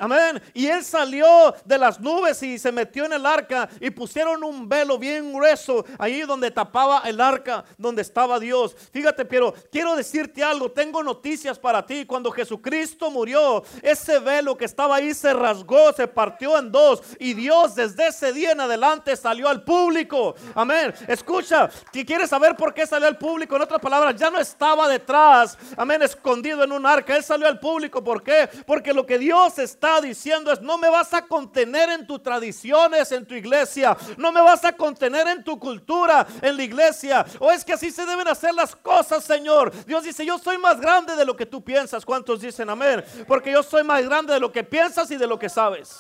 [0.02, 0.42] Amén.
[0.56, 4.68] Y él salió de las nubes y se metió en el arca y pusieron un
[4.68, 8.76] velo bien grueso ahí donde tapaba el arca, donde estaba Dios.
[8.92, 12.08] Fíjate, pero quiero decirte algo, tengo noticias para ti.
[12.08, 17.36] Cuando Jesucristo murió, ese velo que estaba ahí se rasgó, se partió en dos y
[17.36, 20.34] Dios desde ese día en adelante salió al público.
[20.56, 20.96] Amén.
[21.08, 24.88] Escucha, si quieres saber por qué salió al público, en otras palabras, ya no estaba
[24.88, 27.16] detrás, amén, escondido en un arca.
[27.16, 28.04] Él salió al público.
[28.04, 28.50] ¿Por qué?
[28.66, 33.12] Porque lo que Dios está diciendo es, no me vas a contener en tus tradiciones,
[33.12, 37.52] en tu iglesia, no me vas a contener en tu cultura, en la iglesia, o
[37.52, 39.74] es que así se deben hacer las cosas, Señor.
[39.86, 42.06] Dios dice, yo soy más grande de lo que tú piensas.
[42.06, 43.04] ¿Cuántos dicen amén?
[43.28, 46.00] Porque yo soy más grande de lo que piensas y de lo que sabes.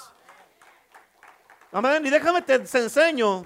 [1.72, 2.06] Amén.
[2.06, 3.44] Y déjame te enseño.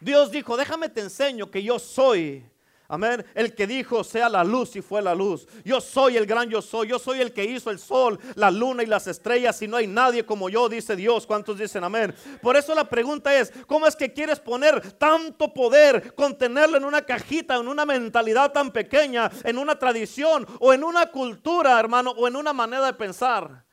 [0.00, 2.44] Dios dijo, déjame te enseño que yo soy
[2.88, 3.24] Amén.
[3.34, 5.46] El que dijo sea la luz y fue la luz.
[5.64, 6.88] Yo soy el gran yo soy.
[6.88, 9.60] Yo soy el que hizo el sol, la luna y las estrellas.
[9.62, 11.26] Y no hay nadie como yo, dice Dios.
[11.26, 12.14] ¿Cuántos dicen amén?
[12.40, 17.02] Por eso la pregunta es, ¿cómo es que quieres poner tanto poder, contenerlo en una
[17.02, 22.28] cajita, en una mentalidad tan pequeña, en una tradición o en una cultura, hermano, o
[22.28, 23.64] en una manera de pensar?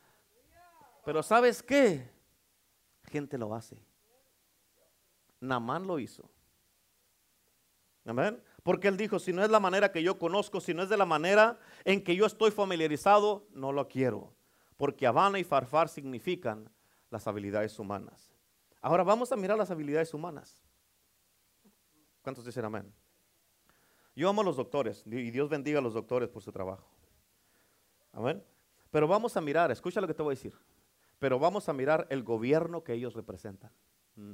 [1.06, 2.10] Pero ¿sabes qué?
[3.12, 3.78] Gente lo hace.
[5.40, 6.30] Namán lo hizo.
[8.06, 8.42] Amén.
[8.64, 10.98] Porque él dijo, si no es la manera que yo conozco, si no es de
[10.98, 14.34] la manera en que yo estoy familiarizado, no lo quiero.
[14.78, 16.70] Porque Habana y Farfar significan
[17.10, 18.34] las habilidades humanas.
[18.82, 20.62] Ahora vamos a mirar las habilidades humanas.
[22.22, 22.94] ¿Cuántos dicen amén?
[24.16, 26.90] Yo amo a los doctores y Dios bendiga a los doctores por su trabajo.
[28.14, 28.44] Amén.
[28.92, 30.54] Pero vamos a mirar, escucha lo que te voy a decir.
[31.20, 33.72] Pero vamos a mirar el gobierno que ellos representan.
[34.16, 34.34] Mm.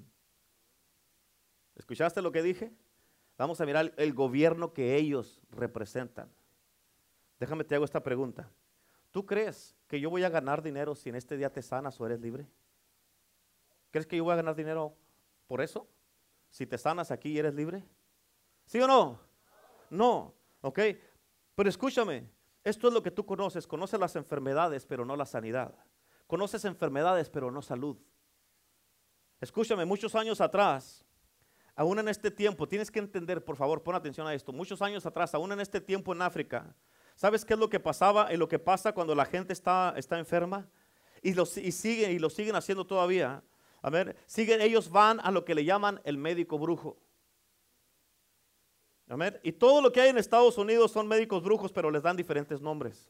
[1.75, 2.73] ¿Escuchaste lo que dije?
[3.39, 6.30] Vamos a mirar el gobierno que ellos representan.
[7.39, 8.52] Déjame te hago esta pregunta.
[9.12, 12.06] ¿Tú crees que yo voy a ganar dinero si en este día te sanas o
[12.06, 12.49] eres libre?
[13.91, 14.93] ¿Crees que yo voy a ganar dinero
[15.47, 15.88] por eso?
[16.49, 17.86] Si te sanas aquí y eres libre.
[18.65, 19.21] ¿Sí o no?
[19.89, 20.80] No, ¿ok?
[21.56, 22.30] Pero escúchame,
[22.65, 23.65] esto es lo que tú conoces.
[23.65, 25.73] Conoces las enfermedades, pero no la sanidad.
[26.28, 27.95] Conoces enfermedades, pero no salud.
[29.39, 31.06] Escúchame, muchos años atrás,
[31.79, 35.05] aún en este tiempo, tienes que entender, por favor, pon atención a esto, muchos años
[35.05, 36.75] atrás, aún en este tiempo en África,
[37.15, 40.19] ¿sabes qué es lo que pasaba y lo que pasa cuando la gente está, está
[40.19, 40.67] enferma?
[41.21, 43.41] Y, lo, y, siguen, y lo siguen haciendo todavía.
[43.81, 46.97] A ver, siguen, ellos van a lo que le llaman el médico brujo.
[49.07, 52.17] ver, Y todo lo que hay en Estados Unidos son médicos brujos, pero les dan
[52.17, 53.09] diferentes nombres.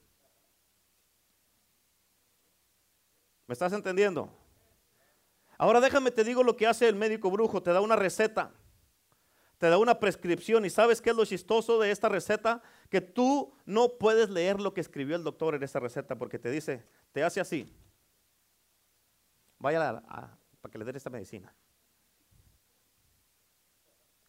[3.47, 4.29] ¿Me estás entendiendo?
[5.59, 8.53] Ahora déjame te digo lo que hace el médico brujo, te da una receta,
[9.57, 13.53] te da una prescripción y sabes qué es lo chistoso de esta receta, que tú
[13.65, 17.25] no puedes leer lo que escribió el doctor en esa receta porque te dice, te
[17.25, 17.75] hace así,
[19.57, 20.01] vaya
[20.61, 21.53] para que le den esta medicina.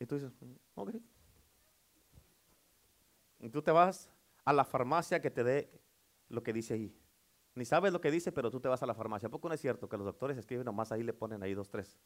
[0.00, 0.32] Y tú dices,
[0.74, 0.96] ok.
[3.38, 4.10] Y tú te vas
[4.44, 5.70] a la farmacia que te dé
[6.28, 6.99] lo que dice ahí.
[7.60, 9.26] Ni sabes lo que dice, pero tú te vas a la farmacia.
[9.26, 11.68] ¿A poco no es cierto que los doctores escriben nomás ahí le ponen ahí dos,
[11.68, 11.98] tres?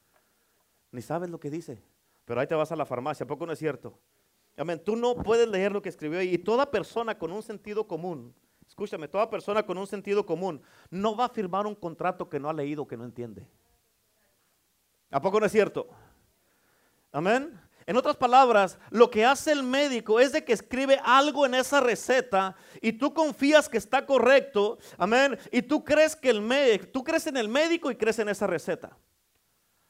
[0.90, 1.80] Ni sabes lo que dice,
[2.24, 3.22] pero ahí te vas a la farmacia.
[3.22, 3.96] ¿A poco no es cierto?
[4.56, 4.82] Amén.
[4.84, 6.34] Tú no puedes leer lo que escribió ahí.
[6.34, 8.34] Y toda persona con un sentido común,
[8.66, 12.50] escúchame, toda persona con un sentido común no va a firmar un contrato que no
[12.50, 13.46] ha leído, que no entiende.
[15.08, 15.86] ¿A poco no es cierto?
[17.12, 17.60] Amén.
[17.86, 21.80] En otras palabras, lo que hace el médico es de que escribe algo en esa
[21.80, 27.04] receta y tú confías que está correcto, amén, y tú crees que el médico, tú
[27.04, 28.96] crees en el médico y crees en esa receta.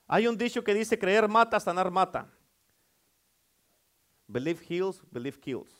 [0.06, 2.28] Hay un dicho que dice creer mata, sanar mata.
[4.26, 5.72] Believe heals, believe kills.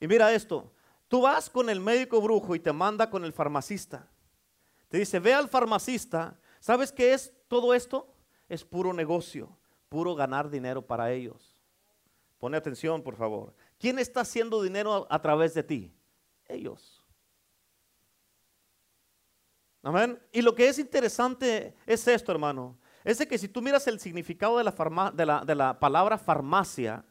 [0.00, 0.72] Y mira esto,
[1.08, 4.08] tú vas con el médico brujo y te manda con el farmacista.
[4.88, 8.16] Te dice, ve al farmacista, ¿sabes qué es todo esto?
[8.50, 9.56] es puro negocio,
[9.90, 11.54] puro ganar dinero para ellos.
[12.38, 13.52] Pone atención, por favor.
[13.78, 15.92] ¿Quién está haciendo dinero a, través de ti?
[16.48, 17.02] Ellos.
[19.82, 20.18] Amén.
[20.32, 22.78] Y lo que es interesante es esto, hermano.
[23.02, 24.64] Es de que si tú miras el significado de
[25.54, 27.04] la, palabra farmacia,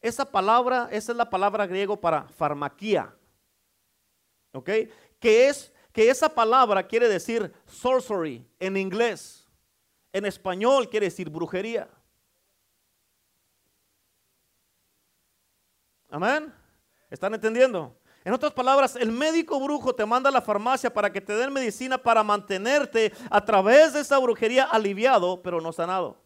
[0.00, 3.14] esa palabra, esa es la palabra griego para farmaquía.
[4.52, 4.70] ¿Ok?
[5.20, 9.46] Que es que esa palabra quiere decir sorcery en inglés.
[10.12, 11.88] En español quiere decir brujería.
[16.10, 16.52] Amén.
[17.10, 17.96] ¿Están entendiendo?
[18.24, 21.52] En otras palabras, el médico brujo te manda a la farmacia para que te den
[21.52, 26.20] medicina para mantenerte a través de esa brujería aliviado, pero no sanado.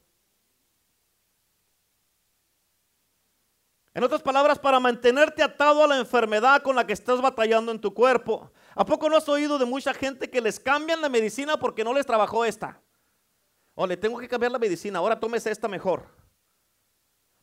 [3.94, 7.80] En otras palabras, para mantenerte atado a la enfermedad con la que estás batallando en
[7.80, 8.50] tu cuerpo.
[8.74, 11.92] ¿A poco no has oído de mucha gente que les cambian la medicina porque no
[11.92, 12.80] les trabajó esta?
[13.74, 16.21] O le tengo que cambiar la medicina, ahora tómese esta mejor.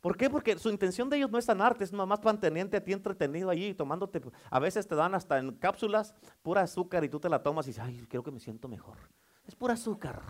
[0.02, 0.30] ¿Por qué?
[0.30, 3.74] Porque su intención de ellos no es sanarte, es nomás mantenerte a ti entretenido allí,
[3.74, 7.68] tomándote, a veces te dan hasta en cápsulas pura azúcar y tú te la tomas
[7.68, 8.98] y dices, ay, creo que me siento mejor.
[9.46, 10.22] Es pura azúcar.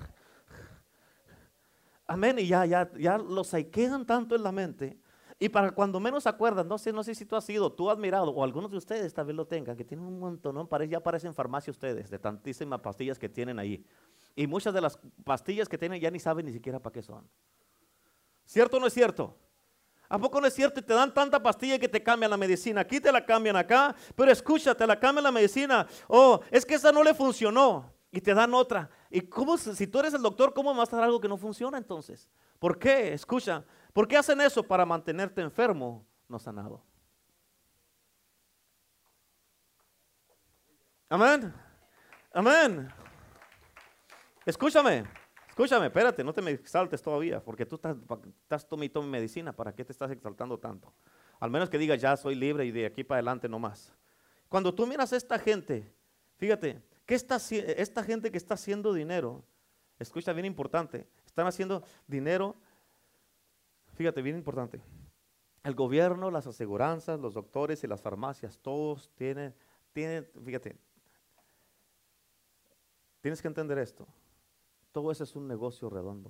[2.08, 5.00] Amén, y ya, ya, ya los quedan tanto en la mente.
[5.38, 7.90] Y para cuando menos se acuerdan, no sé, no sé si tú has sido, tú
[7.92, 10.68] has mirado, o algunos de ustedes tal vez lo tengan, que tienen un montón, ¿no?
[10.86, 13.86] ya parecen farmacia ustedes, de tantísimas pastillas que tienen ahí.
[14.36, 17.26] Y muchas de las pastillas que tienen ya ni saben ni siquiera para qué son.
[18.46, 19.38] ¿Cierto o no es cierto?
[20.10, 20.84] ¿A poco no es cierto?
[20.84, 22.82] Te dan tanta pastilla que te cambian la medicina.
[22.82, 25.86] Aquí te la cambian acá, pero escúchate, la cambian la medicina.
[26.08, 28.90] Oh, es que esa no le funcionó y te dan otra.
[29.12, 31.78] ¿Y cómo, si tú eres el doctor, cómo vas a dar algo que no funciona
[31.78, 32.28] entonces?
[32.58, 33.14] ¿Por qué?
[33.14, 34.64] Escucha, ¿por qué hacen eso?
[34.64, 36.84] Para mantenerte enfermo, no sanado.
[41.08, 41.54] Amén.
[42.34, 42.92] Amén.
[44.44, 45.04] Escúchame.
[45.60, 47.98] Escúchame, espérate, no te me exaltes todavía, porque tú estás,
[48.50, 48.66] estás
[49.04, 50.94] medicina, ¿para qué te estás exaltando tanto?
[51.38, 53.94] Al menos que digas, ya soy libre y de aquí para adelante no más.
[54.48, 55.94] Cuando tú miras a esta gente,
[56.38, 59.44] fíjate, ¿qué está, esta gente que está haciendo dinero,
[60.00, 62.56] escucha bien importante, están haciendo dinero,
[63.96, 64.82] fíjate, bien importante.
[65.66, 69.54] El gobierno, las aseguranzas, los doctores y las farmacias, todos tienen,
[69.92, 70.78] tienen, fíjate,
[73.20, 74.08] tienes que entender esto.
[75.00, 76.30] Todo eso es un negocio redondo.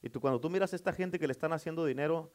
[0.00, 2.32] Y tú cuando tú miras a esta gente que le están haciendo dinero,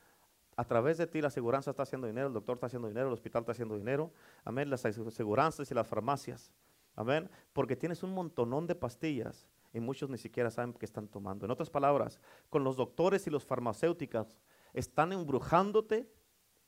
[0.56, 3.14] a través de ti la aseguranza está haciendo dinero, el doctor está haciendo dinero, el
[3.14, 4.14] hospital está haciendo dinero,
[4.46, 6.54] amén, las aseguranzas y las farmacias,
[6.96, 11.46] amén, porque tienes un montonón de pastillas y muchos ni siquiera saben qué están tomando.
[11.46, 12.20] En otras palabras,
[12.52, 14.38] con los doctores y los farmacéuticos
[14.74, 16.08] están embrujándote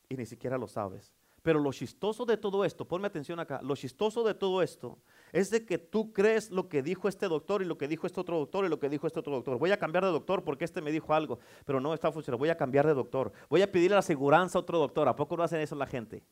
[0.10, 1.13] y ni siquiera lo sabes.
[1.41, 4.99] Pero lo chistoso de todo esto, ponme atención acá, lo chistoso de todo esto
[5.32, 8.19] es de que tú crees lo que dijo este doctor y lo que dijo este
[8.19, 9.58] otro doctor y lo que dijo este otro doctor.
[9.58, 12.38] Voy a cambiar de doctor porque este me dijo algo, pero no está funcionando.
[12.38, 13.32] Voy a cambiar de doctor.
[13.49, 15.08] Voy a pedirle la aseguranza a otro doctor.
[15.08, 16.23] ¿A poco no hacen eso la gente?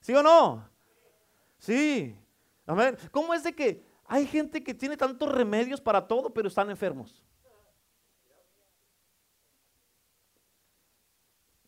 [0.00, 0.68] ¿Sí o no?
[1.56, 2.14] Sí.
[2.66, 6.48] A ver, ¿cómo es de que hay gente que tiene tantos remedios para todo, pero
[6.48, 7.24] están enfermos?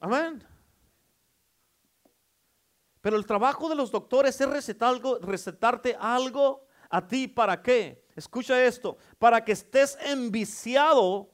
[0.00, 0.44] Amén.
[3.08, 7.26] Pero el trabajo de los doctores es recetar algo, recetarte algo a ti.
[7.26, 8.04] ¿Para qué?
[8.14, 8.98] Escucha esto.
[9.18, 11.30] Para que estés enviciado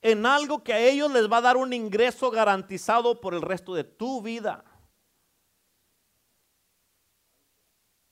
[0.00, 3.74] en algo que a ellos les va a dar un ingreso garantizado por el resto
[3.74, 4.64] de tu vida.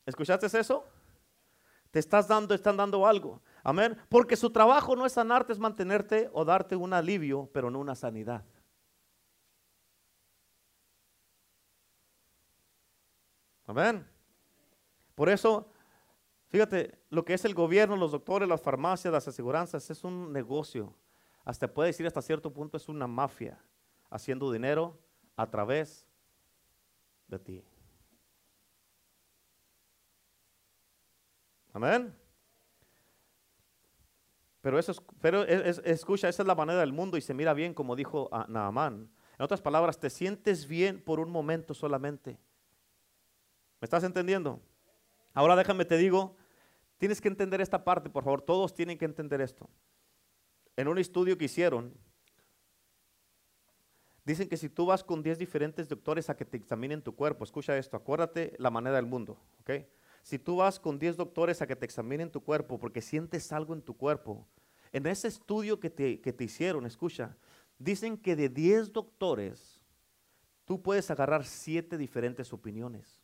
[0.04, 0.84] ¿Escuchaste eso?
[1.90, 3.40] Te estás dando, están dando algo.
[3.64, 3.96] Amén.
[4.10, 7.94] Porque su trabajo no es sanarte, es mantenerte o darte un alivio, pero no una
[7.94, 8.44] sanidad.
[13.72, 14.06] Amén.
[15.14, 15.72] Por eso,
[16.48, 20.94] fíjate, lo que es el gobierno, los doctores, las farmacias, las aseguranzas, es un negocio.
[21.42, 23.58] Hasta puede decir hasta cierto punto es una mafia
[24.10, 24.98] haciendo dinero
[25.36, 26.06] a través
[27.28, 27.64] de ti.
[31.72, 32.14] Amén.
[34.60, 37.72] Pero eso es, pero escucha, esa es la manera del mundo y se mira bien
[37.72, 39.10] como dijo Naamán.
[39.38, 42.38] En otras palabras, te sientes bien por un momento solamente.
[43.82, 44.62] ¿Me estás entendiendo?
[45.34, 46.36] Ahora déjame te digo,
[46.98, 49.68] tienes que entender esta parte, por favor, todos tienen que entender esto.
[50.76, 51.92] En un estudio que hicieron,
[54.24, 57.42] dicen que si tú vas con 10 diferentes doctores a que te examinen tu cuerpo,
[57.42, 59.70] escucha esto, acuérdate la manera del mundo, ¿ok?
[60.22, 63.74] Si tú vas con 10 doctores a que te examinen tu cuerpo porque sientes algo
[63.74, 64.46] en tu cuerpo,
[64.92, 67.36] en ese estudio que te, que te hicieron, escucha,
[67.80, 69.82] dicen que de 10 doctores,
[70.66, 73.21] tú puedes agarrar 7 diferentes opiniones.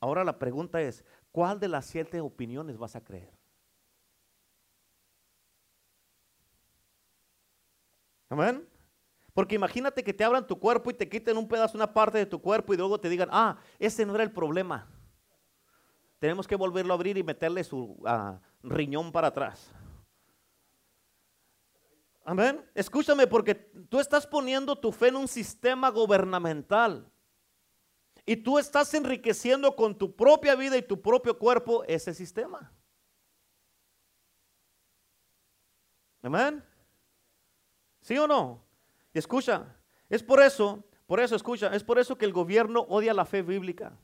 [0.00, 3.32] Ahora la pregunta es, ¿cuál de las siete opiniones vas a creer?
[8.28, 8.68] Amén.
[9.32, 12.26] Porque imagínate que te abran tu cuerpo y te quiten un pedazo, una parte de
[12.26, 14.88] tu cuerpo y luego te digan, ah, ese no era el problema.
[16.18, 19.72] Tenemos que volverlo a abrir y meterle su ah, riñón para atrás.
[22.24, 22.62] Amén.
[22.74, 27.10] Escúchame porque tú estás poniendo tu fe en un sistema gubernamental.
[28.28, 32.70] Y tú estás enriqueciendo con tu propia vida y tu propio cuerpo ese sistema.
[36.20, 36.62] Amén.
[38.02, 38.62] ¿Sí o no?
[39.14, 39.74] Y escucha,
[40.10, 43.40] es por eso, por eso escucha, es por eso que el gobierno odia la fe
[43.40, 43.98] bíblica.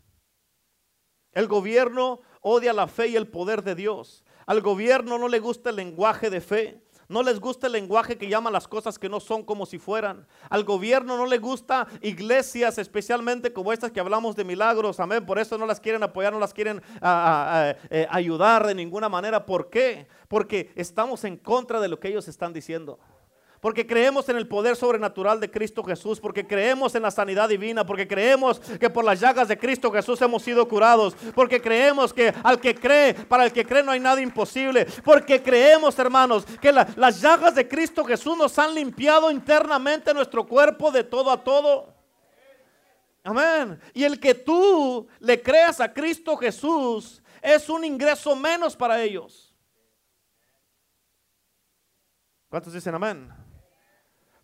[1.33, 4.25] El gobierno odia la fe y el poder de Dios.
[4.47, 6.83] Al gobierno no le gusta el lenguaje de fe.
[7.15, 10.27] No les gusta el lenguaje que llama las cosas que no son como si fueran.
[10.51, 14.99] Al gobierno no le gusta iglesias, especialmente como estas que hablamos de milagros.
[14.99, 15.25] Amén.
[15.25, 19.47] Por eso no las quieren apoyar, no las quieren eh, ayudar de ninguna manera.
[19.47, 20.09] ¿Por qué?
[20.27, 22.99] Porque estamos en contra de lo que ellos están diciendo
[23.65, 27.87] porque creemos en el poder sobrenatural de Cristo Jesús, porque creemos en la sanidad divina,
[27.87, 32.35] porque creemos que por las llagas de Cristo Jesús hemos sido curados, porque creemos que
[32.43, 36.73] al que cree, para el que cree no hay nada imposible, porque creemos, hermanos, que
[36.73, 41.95] las llagas de Cristo Jesús nos han limpiado internamente nuestro cuerpo de todo a todo.
[43.23, 43.81] Amén.
[43.95, 49.55] Y el que tú le creas a Cristo Jesús es un ingreso menos para ellos.
[52.51, 53.44] ¿Cuántos dicen amén?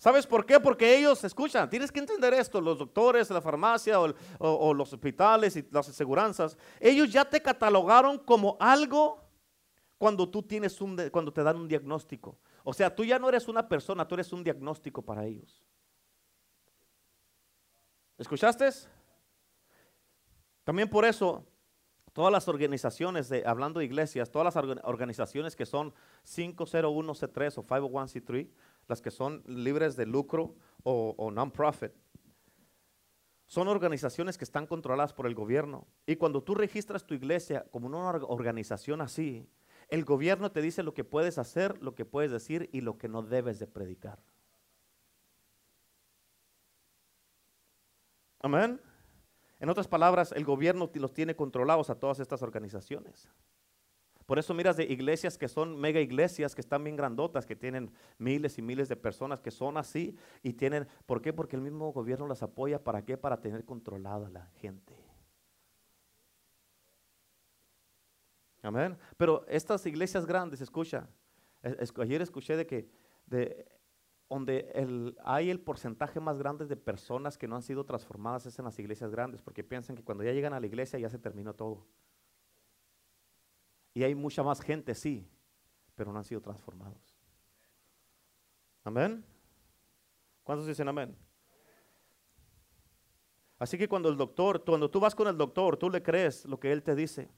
[0.00, 0.58] ¿Sabes por qué?
[0.58, 5.68] Porque ellos, escuchan, tienes que entender esto, los doctores, la farmacia o, los hospitales y
[5.70, 9.22] las aseguranzas, ellos ya te catalogaron como algo
[9.98, 12.38] cuando tú tienes un, cuando te dan un diagnóstico.
[12.64, 15.62] O sea, tú ya no eres una persona, tú eres un diagnóstico para ellos.
[18.16, 18.70] ¿Escuchaste?
[20.64, 21.44] También por eso,
[22.14, 25.92] todas las organizaciones, de, hablando de iglesias, todas las organizaciones que son
[26.24, 28.48] 501C3 o 501C3,
[28.88, 31.92] las que son libres de lucro o, non-profit,
[33.46, 35.86] son organizaciones que están controladas por el gobierno.
[36.06, 39.48] Y cuando tú registras tu iglesia como una organización así,
[39.88, 43.08] el gobierno te dice lo que puedes hacer, lo que puedes decir y lo que
[43.08, 44.22] no debes de predicar.
[48.38, 48.80] Amén.
[49.58, 53.30] En otras palabras, el gobierno los tiene controlados a todas estas organizaciones.
[54.30, 57.90] Por eso miras de iglesias que son mega iglesias, que están bien grandotas, que tienen
[58.16, 61.32] miles y miles de personas que son así y tienen, ¿por qué?
[61.32, 63.16] Porque el mismo gobierno las apoya, ¿para qué?
[63.16, 64.94] Para tener controlada la gente.
[68.62, 68.96] Amén.
[69.16, 71.08] Pero estas iglesias grandes, escucha,
[71.98, 72.88] ayer escuché de que
[73.26, 73.66] de,
[74.28, 78.56] donde el, hay el porcentaje más grande de personas que no han sido transformadas es
[78.60, 81.18] en las iglesias grandes, porque piensan que cuando ya llegan a la iglesia ya se
[81.18, 81.88] terminó todo.
[83.94, 85.28] Y hay mucha más gente, sí,
[85.94, 87.16] pero no han sido transformados.
[88.84, 89.24] Amén.
[90.42, 91.16] ¿Cuántos dicen amén?
[93.58, 96.58] Así que cuando el doctor, cuando tú vas con el doctor, tú le crees lo
[96.58, 97.28] que él te dice.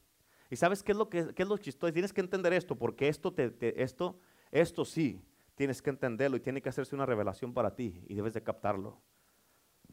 [0.51, 1.93] Y sabes qué es lo que qué es lo chistoso.
[1.93, 4.21] Tienes que entender esto, porque esto te, esto,
[4.53, 5.21] esto sí,
[5.57, 9.01] tienes que entenderlo y tiene que hacerse una revelación para ti y debes de captarlo.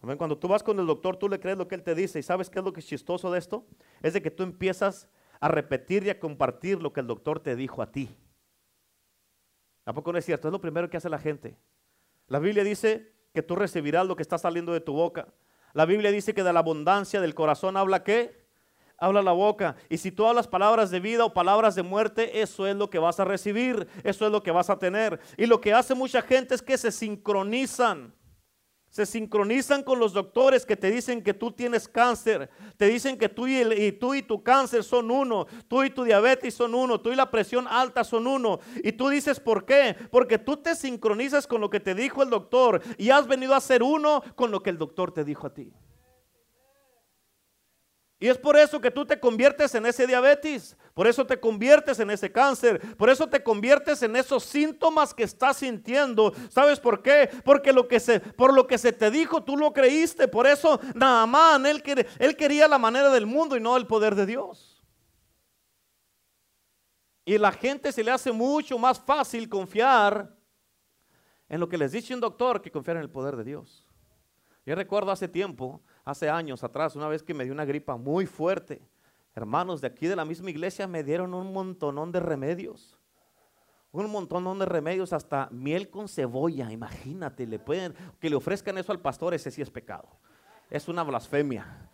[0.01, 0.18] Amén.
[0.18, 2.20] Cuando tú vas con el doctor, tú le crees lo que él te dice.
[2.20, 3.66] ¿Y sabes qué es lo que es chistoso de esto?
[4.03, 5.10] Es de que tú empiezas
[5.40, 8.10] a repetir y a compartir lo que el doctor te dijo a ti.
[9.86, 10.48] ¿A poco no es cierto?
[10.48, 11.58] Es lo primero que hace la gente.
[12.28, 15.28] La Biblia dice que tú recibirás lo que está saliendo de tu boca.
[15.74, 18.48] La Biblia dice que de la abundancia del corazón habla qué?
[18.98, 19.76] Habla la boca.
[19.88, 23.00] Y si tú hablas palabras de vida o palabras de muerte, eso es lo que
[23.00, 25.20] vas a recibir, eso es lo que vas a tener.
[25.38, 28.14] Y lo que hace mucha gente es que se sincronizan
[28.90, 33.30] se sincronizan con los doctores que te dicen que tú tienes cáncer, te dicen que
[33.30, 37.12] tú y, tú y tu cáncer son uno, tú y tu diabetes son uno, tú
[37.12, 38.60] y la presión alta son uno.
[38.84, 39.96] Y tú dices, ¿por qué?
[40.12, 43.62] Porque tú te sincronizas con lo que te dijo el doctor y has venido a
[43.62, 45.72] ser uno con lo que el doctor te dijo a ti.
[48.22, 52.00] Y es por eso que tú te conviertes en ese diabetes, por eso te conviertes
[52.02, 56.34] en ese cáncer, por eso te conviertes en esos síntomas que estás sintiendo.
[56.50, 57.30] ¿Sabes por qué?
[57.46, 60.28] Porque lo que se, por lo que se te dijo, tú lo creíste.
[60.28, 61.82] Por eso Naamán, él,
[62.20, 64.84] él quería la manera del mundo y no el poder de Dios.
[67.24, 70.36] Y la gente se le hace mucho más fácil confiar
[71.48, 73.88] en lo que les dice un doctor que confiar en el poder de Dios.
[74.66, 78.26] Yo recuerdo hace tiempo hace años atrás, una vez que me dio una gripa muy
[78.26, 78.82] fuerte.
[79.36, 82.97] Hermanos de aquí de la misma iglesia me dieron un montonón de remedios.
[83.91, 86.72] Un montón de remedios, hasta miel con cebolla.
[86.72, 90.07] Imagínate, le pueden, que le ofrezcan eso al pastor, ese sí es pecado.
[90.70, 91.89] Es una blasfemia.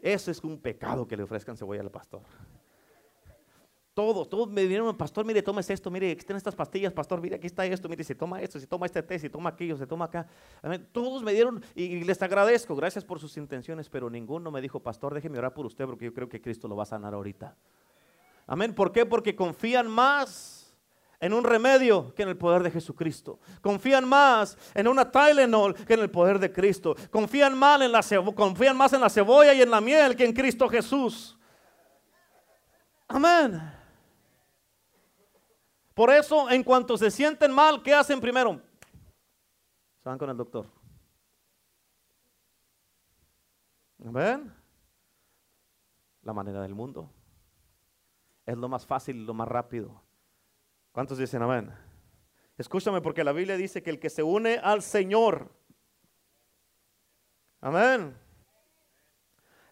[0.00, 2.22] Eso es un pecado que le ofrezcan cebolla al pastor
[4.00, 7.36] todos, todos me dijeron, pastor, mire, tomes esto, mire, aquí están estas pastillas, pastor, mire,
[7.36, 9.86] aquí está esto, mire, si toma esto, si toma este té, si toma aquello, se
[9.86, 10.26] toma acá.
[10.90, 15.12] Todos me dieron, y, les agradezco, gracias por sus intenciones, pero ninguno me dijo, pastor,
[15.12, 17.54] déjeme orar por usted, porque yo creo que Cristo lo va a sanar ahorita.
[18.46, 19.04] Amén, ¿por qué?
[19.04, 20.74] Porque confían más
[21.20, 23.38] en un remedio que en el poder de Jesucristo.
[23.60, 26.96] Confían más en una Tylenol que en el poder de Cristo.
[27.10, 28.00] Confían más en la,
[28.34, 31.36] confían más en la cebolla y en la miel que en Cristo Jesús.
[33.06, 33.79] Amén.
[36.00, 38.58] Por eso, en cuanto se sienten mal, ¿qué hacen primero?
[40.02, 40.66] Se van con el doctor.
[44.06, 44.50] Amén.
[46.22, 47.12] La manera del mundo.
[48.46, 50.02] Es lo más fácil, lo más rápido.
[50.90, 51.70] ¿Cuántos dicen amén?
[52.56, 55.52] Escúchame porque la Biblia dice que el que se une al Señor,
[57.60, 58.16] amén,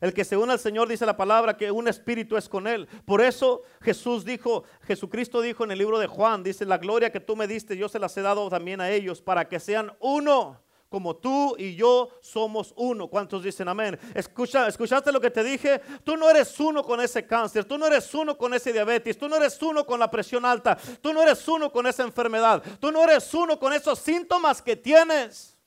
[0.00, 2.88] el que se une al Señor dice la palabra que un espíritu es con él.
[3.04, 7.20] Por eso Jesús dijo, Jesucristo dijo en el libro de Juan, dice, la gloria que
[7.20, 10.60] tú me diste, yo se las he dado también a ellos para que sean uno.
[10.88, 13.08] Como tú y yo somos uno.
[13.08, 13.98] ¿Cuántos dicen amén?
[14.14, 15.82] Escucha, ¿Escuchaste lo que te dije?
[16.02, 19.28] Tú no eres uno con ese cáncer, tú no eres uno con ese diabetes, tú
[19.28, 22.90] no eres uno con la presión alta, tú no eres uno con esa enfermedad, tú
[22.90, 25.57] no eres uno con esos síntomas que tienes.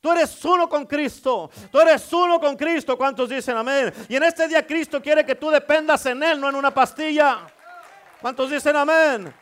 [0.00, 1.50] Tú eres uno con Cristo.
[1.70, 2.96] Tú eres uno con Cristo.
[2.96, 3.92] ¿Cuántos dicen amén?
[4.08, 7.46] Y en este día Cristo quiere que tú dependas en Él, no en una pastilla.
[8.20, 9.32] ¿Cuántos dicen amén?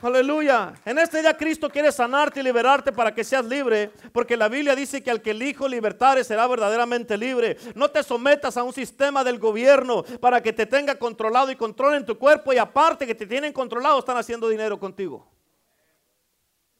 [0.00, 0.74] Aleluya.
[0.84, 4.76] En este día Cristo quiere sanarte y liberarte para que seas libre, porque la Biblia
[4.76, 7.56] dice que al que el Hijo libertare será verdaderamente libre.
[7.74, 12.06] No te sometas a un sistema del gobierno para que te tenga controlado y controlen
[12.06, 15.28] tu cuerpo y aparte que te tienen controlado están haciendo dinero contigo.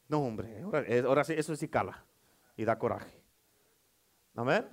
[0.06, 0.62] No, hombre,
[1.04, 2.04] ahora, sí, eso sí cala
[2.58, 3.18] y da coraje.
[4.34, 4.68] Amén.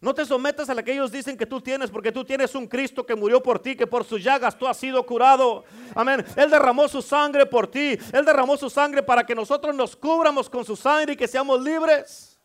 [0.00, 2.66] No te sometas a lo que ellos dicen que tú tienes, porque tú tienes un
[2.66, 5.64] Cristo que murió por ti, que por sus llagas tú has sido curado.
[5.94, 6.24] Amén.
[6.36, 7.98] Él derramó su sangre por ti.
[8.12, 11.62] Él derramó su sangre para que nosotros nos cubramos con su sangre y que seamos
[11.62, 12.40] libres.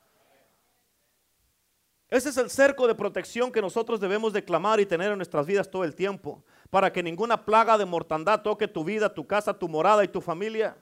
[2.10, 5.72] Ese es el cerco de protección que nosotros debemos declamar y tener en nuestras vidas
[5.72, 9.68] todo el tiempo, para que ninguna plaga de mortandad toque tu vida, tu casa, tu
[9.68, 10.78] morada y tu familia.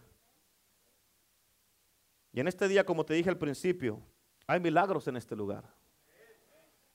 [2.33, 4.01] Y en este día, como te dije al principio,
[4.47, 5.63] hay milagros en este lugar.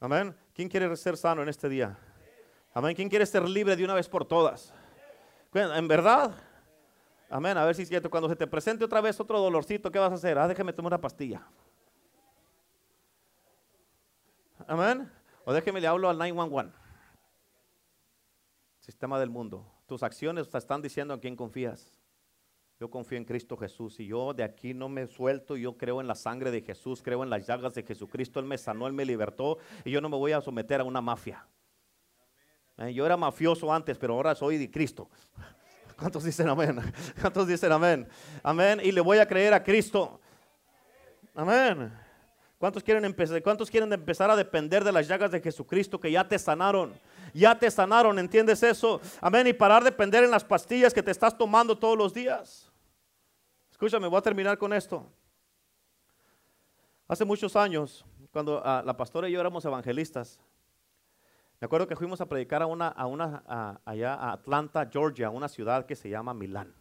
[0.01, 0.37] Amén.
[0.53, 1.97] ¿Quién quiere ser sano en este día?
[2.75, 2.95] Amén.
[2.95, 4.75] ¿Quién quiere ser libre de una vez por todas?
[5.55, 6.35] ¿En verdad?
[7.31, 7.57] Amén.
[7.57, 8.11] A ver si es cierto.
[8.11, 10.37] Cuando se te presente otra vez otro dolorcito, ¿qué vas a hacer?
[10.39, 11.47] Ah, déjeme tomar una pastilla.
[14.67, 15.11] Amén.
[15.45, 16.77] O déjeme le hablo al 911.
[18.81, 19.65] Sistema del mundo.
[19.87, 21.93] Tus acciones te están diciendo en quién confías.
[22.81, 25.57] Yo confío en Cristo Jesús y yo de aquí no me suelto.
[25.57, 28.39] Yo creo en la sangre de Jesús, creo en las llagas de Jesucristo.
[28.39, 31.01] Él me sanó, Él me libertó y yo no me voy a someter a una
[31.01, 31.45] mafia.
[32.79, 35.09] Eh, yo era mafioso antes, pero ahora soy de Cristo.
[35.99, 36.79] ¿Cuántos dicen amén?
[37.21, 38.07] ¿Cuántos dicen amén?
[38.45, 38.81] Amén.
[38.85, 40.21] Y le voy a creer a Cristo.
[41.35, 41.93] Amén.
[42.59, 46.27] ¿Cuántos quieren, empezar, ¿Cuántos quieren empezar a depender de las llagas de Jesucristo que ya
[46.27, 46.93] te sanaron?
[47.35, 49.01] Ya te sanaron, ¿entiendes eso?
[49.21, 49.49] Amén.
[49.49, 52.68] Y parar de depender en las pastillas que te estás tomando todos los días.
[53.79, 55.07] Escúchame, voy a terminar con esto.
[57.07, 60.41] Hace muchos años, cuando ah, la pastora y yo éramos evangelistas,
[61.61, 65.47] me acuerdo que fuimos a predicar a una, a una allá a Atlanta, Georgia, una
[65.49, 66.75] ciudad que se llama Milán.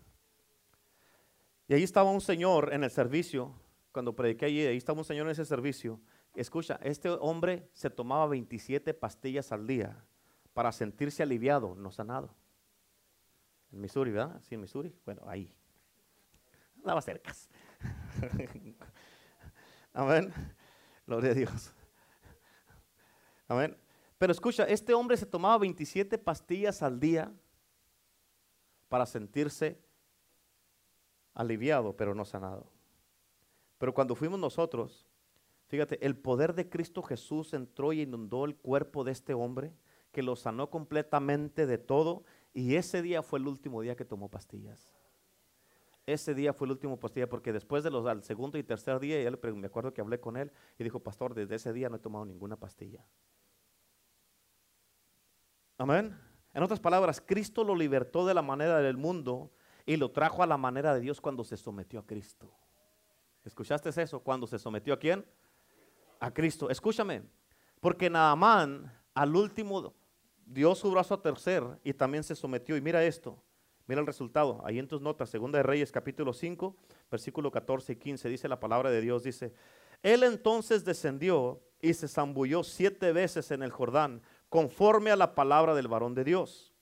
[1.67, 3.53] Y ahí estaba un señor en el servicio,
[3.91, 5.99] cuando prediqué allí, ahí estaba un señor en ese servicio.
[6.33, 10.03] Escucha, este hombre se tomaba 27 pastillas al día
[10.51, 12.33] para sentirse aliviado, no sanado.
[13.71, 14.41] En Missouri, ¿verdad?
[14.41, 14.95] Sí, en Missouri.
[15.05, 15.55] Bueno, ahí
[16.87, 17.33] andaba cerca.
[19.93, 20.33] Amén.
[21.05, 21.73] Gloria a Dios.
[23.49, 23.77] Amén.
[24.17, 27.29] Pero escucha, este hombre se tomaba 27 pastillas al día
[28.87, 29.77] para sentirse
[31.33, 32.71] aliviado, pero no sanado.
[33.77, 35.09] Pero cuando fuimos nosotros,
[35.67, 39.73] fíjate, el poder de Cristo Jesús entró y inundó el cuerpo de este hombre,
[40.13, 42.23] que lo sanó completamente de todo,
[42.53, 44.96] y ese día fue el último día que tomó pastillas
[46.07, 49.21] ese día fue el último pastilla porque después de los al segundo y tercer día,
[49.21, 51.99] ya me acuerdo que hablé con él y dijo, pastor, desde ese día no he
[51.99, 53.05] tomado ninguna pastilla.
[55.77, 56.17] Amén.
[56.53, 59.51] En otras palabras, Cristo lo libertó de la manera del mundo
[59.85, 62.51] y lo trajo a la manera de Dios cuando se sometió a Cristo.
[63.43, 64.21] ¿Escuchaste eso?
[64.21, 65.25] Cuando se sometió a quién?
[66.21, 66.69] A Cristo.
[66.69, 67.21] Escúchame,
[67.81, 69.93] porque Naamán al último
[70.45, 72.77] dio su brazo a tercer y también se sometió.
[72.77, 73.43] Y mira esto,
[73.87, 74.61] Mira el resultado.
[74.65, 76.75] Ahí en tus notas, Segunda de Reyes capítulo 5,
[77.09, 79.53] versículo 14 y 15, dice la palabra de Dios, dice,
[80.03, 85.73] Él entonces descendió y se zambulló siete veces en el Jordán, conforme a la palabra
[85.73, 86.73] del varón de Dios.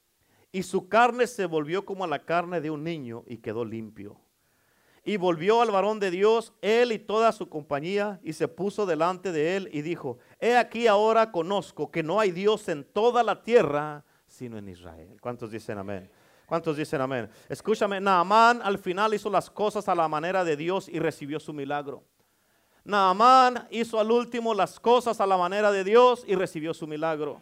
[0.52, 4.22] y su carne se volvió como a la carne de un niño y quedó limpio.
[5.04, 9.34] Y volvió al varón de Dios, él y toda su compañía, y se puso delante
[9.34, 13.44] de él y dijo, he aquí ahora conozco que no hay Dios en toda la
[13.44, 15.18] tierra, sino en Israel.
[15.20, 16.10] ¿Cuántos dicen amén?
[16.46, 17.30] ¿Cuántos dicen amén?
[17.50, 21.54] Escúchame, Naamán al final hizo las cosas a la manera de Dios y recibió su
[21.54, 22.04] milagro.
[22.84, 27.42] Naamán hizo al último las cosas a la manera de Dios y recibió su milagro.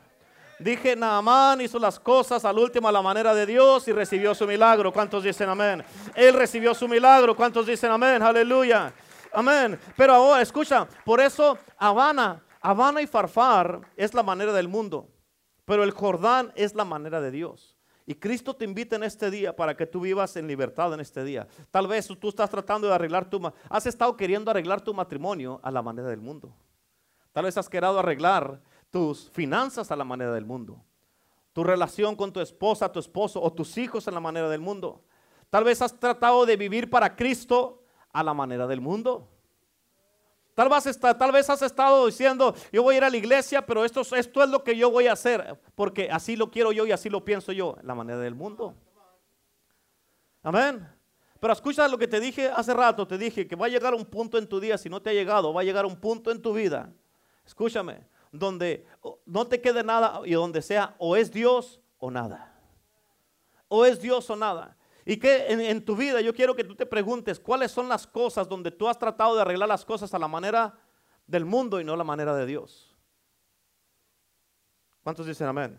[0.58, 4.48] Dije, Naamán hizo las cosas al último a la manera de Dios y recibió su
[4.48, 4.94] milagro.
[4.94, 5.84] ¿Cuántos dicen amén?
[6.16, 7.36] Él recibió su milagro.
[7.36, 8.22] ¿Cuántos dicen amén?
[8.22, 8.94] Aleluya.
[9.34, 9.78] Amén.
[9.98, 15.10] Pero ahora, escucha, por eso Habana, Habana y Farfar es la manera del mundo.
[15.66, 17.73] Pero el Jordán es la manera de Dios.
[18.06, 21.24] Y Cristo te invita en este día para que tú vivas en libertad en este
[21.24, 21.48] día.
[21.72, 25.72] Tal vez tú estás tratando de arreglar tu, has estado queriendo arreglar tu matrimonio a
[25.72, 26.54] la manera del mundo.
[27.32, 30.84] Tal vez has querido arreglar tus finanzas a la manera del mundo,
[31.52, 35.04] tu relación con tu esposa, tu esposo o tus hijos a la manera del mundo.
[35.50, 39.30] Tal vez has tratado de vivir para Cristo a la manera del mundo.
[40.54, 43.84] Tal vez, tal vez has estado diciendo, yo voy a ir a la iglesia, pero
[43.84, 46.92] esto, esto es lo que yo voy a hacer, porque así lo quiero yo y
[46.92, 48.76] así lo pienso yo, la manera del mundo.
[50.44, 50.88] Amén.
[51.40, 54.06] Pero escucha lo que te dije hace rato, te dije que va a llegar un
[54.06, 56.42] punto en tu día, si no te ha llegado, va a llegar un punto en
[56.42, 56.94] tu vida.
[57.46, 58.86] Escúchame, donde
[59.26, 62.54] no te quede nada y donde sea o es Dios o nada.
[63.68, 64.78] O es Dios o nada.
[65.06, 68.48] Y que en, tu vida yo quiero que tú te preguntes cuáles son las cosas
[68.48, 70.80] donde tú has tratado de arreglar las cosas a la manera
[71.28, 72.96] del mundo y no a la manera de Dios.
[75.04, 75.78] ¿Cuántos dicen amén?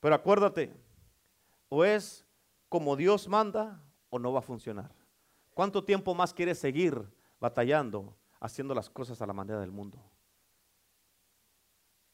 [0.00, 0.72] Pero acuérdate,
[1.68, 2.24] o es
[2.68, 4.92] como Dios manda o no va a funcionar.
[5.54, 7.04] ¿Cuánto tiempo más quieres seguir
[7.40, 9.98] batallando haciendo las cosas a la manera del mundo?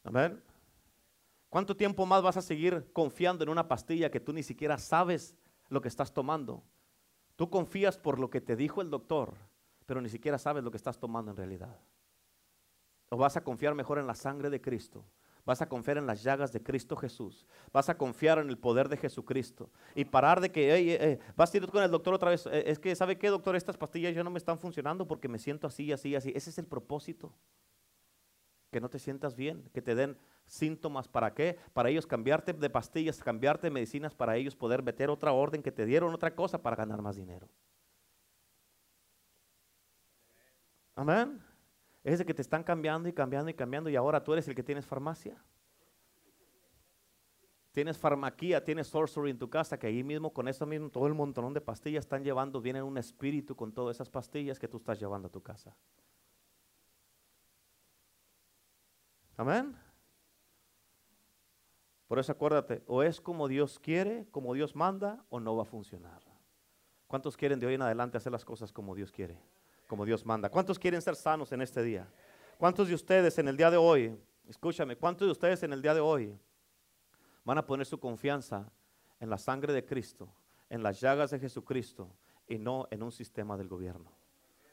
[0.02, 0.42] Amén.
[1.50, 5.36] ¿Cuánto tiempo más vas a seguir confiando en una pastilla que tú ni siquiera sabes
[5.74, 6.62] lo que estás tomando?
[7.36, 9.34] Tú confías por lo que te dijo el doctor,
[9.86, 11.76] pero ni siquiera sabes lo que estás tomando en realidad.
[13.10, 15.04] ¿O vas a confiar mejor en la sangre de Cristo?
[15.44, 17.46] Vas a confiar en las llagas de Cristo Jesús.
[17.70, 19.70] Vas a confiar en el poder de Jesucristo.
[19.94, 22.46] Y parar de que, vas a ir con el doctor otra vez.
[22.46, 23.54] Eh, es que, ¿sabe qué, doctor?
[23.54, 26.32] Estas pastillas ya no me están funcionando porque me siento así, así, así.
[26.34, 27.34] Ese es el propósito
[28.74, 31.06] que no te sientas bien, que te den síntomas.
[31.06, 31.60] ¿Para qué?
[31.72, 35.70] Para ellos cambiarte de pastillas, cambiarte de medicinas, para ellos poder meter otra orden, que
[35.70, 37.48] te dieron otra cosa para ganar más dinero.
[40.96, 41.40] Amén.
[42.02, 44.56] Es de que te están cambiando y cambiando y cambiando y ahora tú eres el
[44.56, 45.40] que tienes farmacia.
[47.70, 51.14] Tienes farmaquía, tienes sorcery en tu casa, que ahí mismo con eso mismo, todo el
[51.14, 54.98] montón de pastillas están llevando, viene un espíritu con todas esas pastillas que tú estás
[54.98, 55.76] llevando a tu casa.
[59.36, 59.76] Amén.
[62.06, 65.66] Por eso acuérdate, o es como Dios quiere, como Dios manda, o no va a
[65.66, 66.22] funcionar.
[67.06, 69.38] ¿Cuántos quieren de hoy en adelante hacer las cosas como Dios quiere,
[69.88, 70.48] como Dios manda?
[70.48, 72.06] ¿Cuántos quieren ser sanos en este día?
[72.58, 74.16] ¿Cuántos de ustedes en el día de hoy,
[74.46, 76.38] escúchame, cuántos de ustedes en el día de hoy
[77.44, 78.70] van a poner su confianza
[79.18, 80.32] en la sangre de Cristo,
[80.70, 82.14] en las llagas de Jesucristo
[82.46, 84.12] y no en un sistema del gobierno?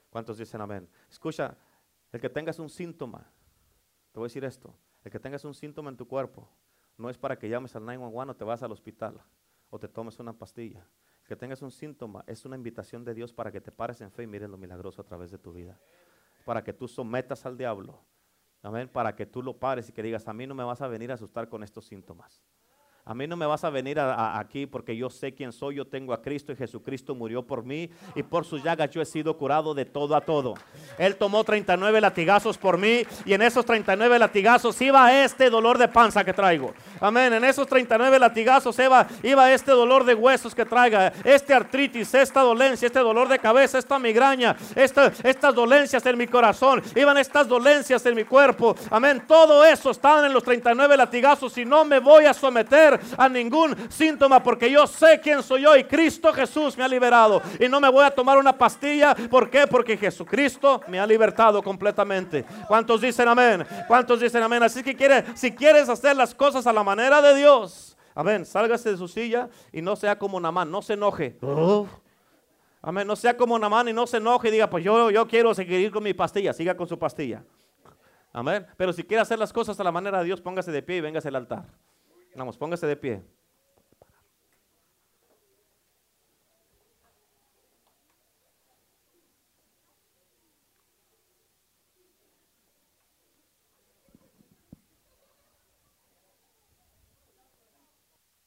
[0.09, 0.87] ¿Cuántos dicen amén?
[1.09, 1.57] Escucha,
[2.11, 3.31] el que tengas un síntoma,
[4.11, 6.49] te voy a decir esto, el que tengas un síntoma en tu cuerpo
[6.97, 9.21] no es para que llames al 911 o te vas al hospital
[9.69, 10.85] o te tomes una pastilla.
[11.21, 14.11] El que tengas un síntoma es una invitación de Dios para que te pares en
[14.11, 15.79] fe y mires lo milagroso a través de tu vida.
[16.45, 18.03] Para que tú sometas al diablo.
[18.61, 18.89] Amén.
[18.89, 21.09] Para que tú lo pares y que digas, a mí no me vas a venir
[21.11, 22.43] a asustar con estos síntomas.
[23.03, 26.13] A mí no me vas a venir aquí porque yo sé quién soy, yo tengo
[26.13, 29.73] a Cristo y Jesucristo murió por mí y por sus llagas yo he sido curado
[29.73, 30.53] de todo a todo.
[30.99, 35.87] Él tomó 39 latigazos por mí y en esos 39 latigazos iba este dolor de
[35.87, 36.73] panza que traigo.
[36.99, 42.13] Amén, en esos 39 latigazos iba, iba este dolor de huesos que traiga, este artritis,
[42.13, 47.47] esta dolencia, este dolor de cabeza, esta migraña, estas dolencias en mi corazón, iban estas
[47.47, 48.75] dolencias en mi cuerpo.
[48.91, 53.29] Amén, todo eso estaba en los 39 latigazos y no me voy a someter a
[53.29, 57.41] ningún síntoma porque yo sé quién soy yo y Cristo Jesús me ha liberado.
[57.59, 59.15] Y no me voy a tomar una pastilla.
[59.29, 59.67] ¿Por qué?
[59.67, 62.45] Porque Jesucristo me ha libertado completamente.
[62.67, 63.65] ¿Cuántos dicen amén?
[63.87, 64.63] ¿Cuántos dicen amén?
[64.63, 68.91] Así que quiere, si quieres hacer las cosas a la manera de Dios, amén, sálgase
[68.91, 71.37] de su silla y no sea como Namán, no se enoje.
[72.81, 75.53] Amén, no sea como Namán y no se enoje y diga, pues yo, yo quiero
[75.53, 77.43] seguir con mi pastilla, siga con su pastilla.
[78.33, 78.65] Amén.
[78.77, 81.01] Pero si quiere hacer las cosas a la manera de Dios, póngase de pie y
[81.01, 81.65] véngase al altar.
[82.35, 83.21] Vamos, póngase de pie.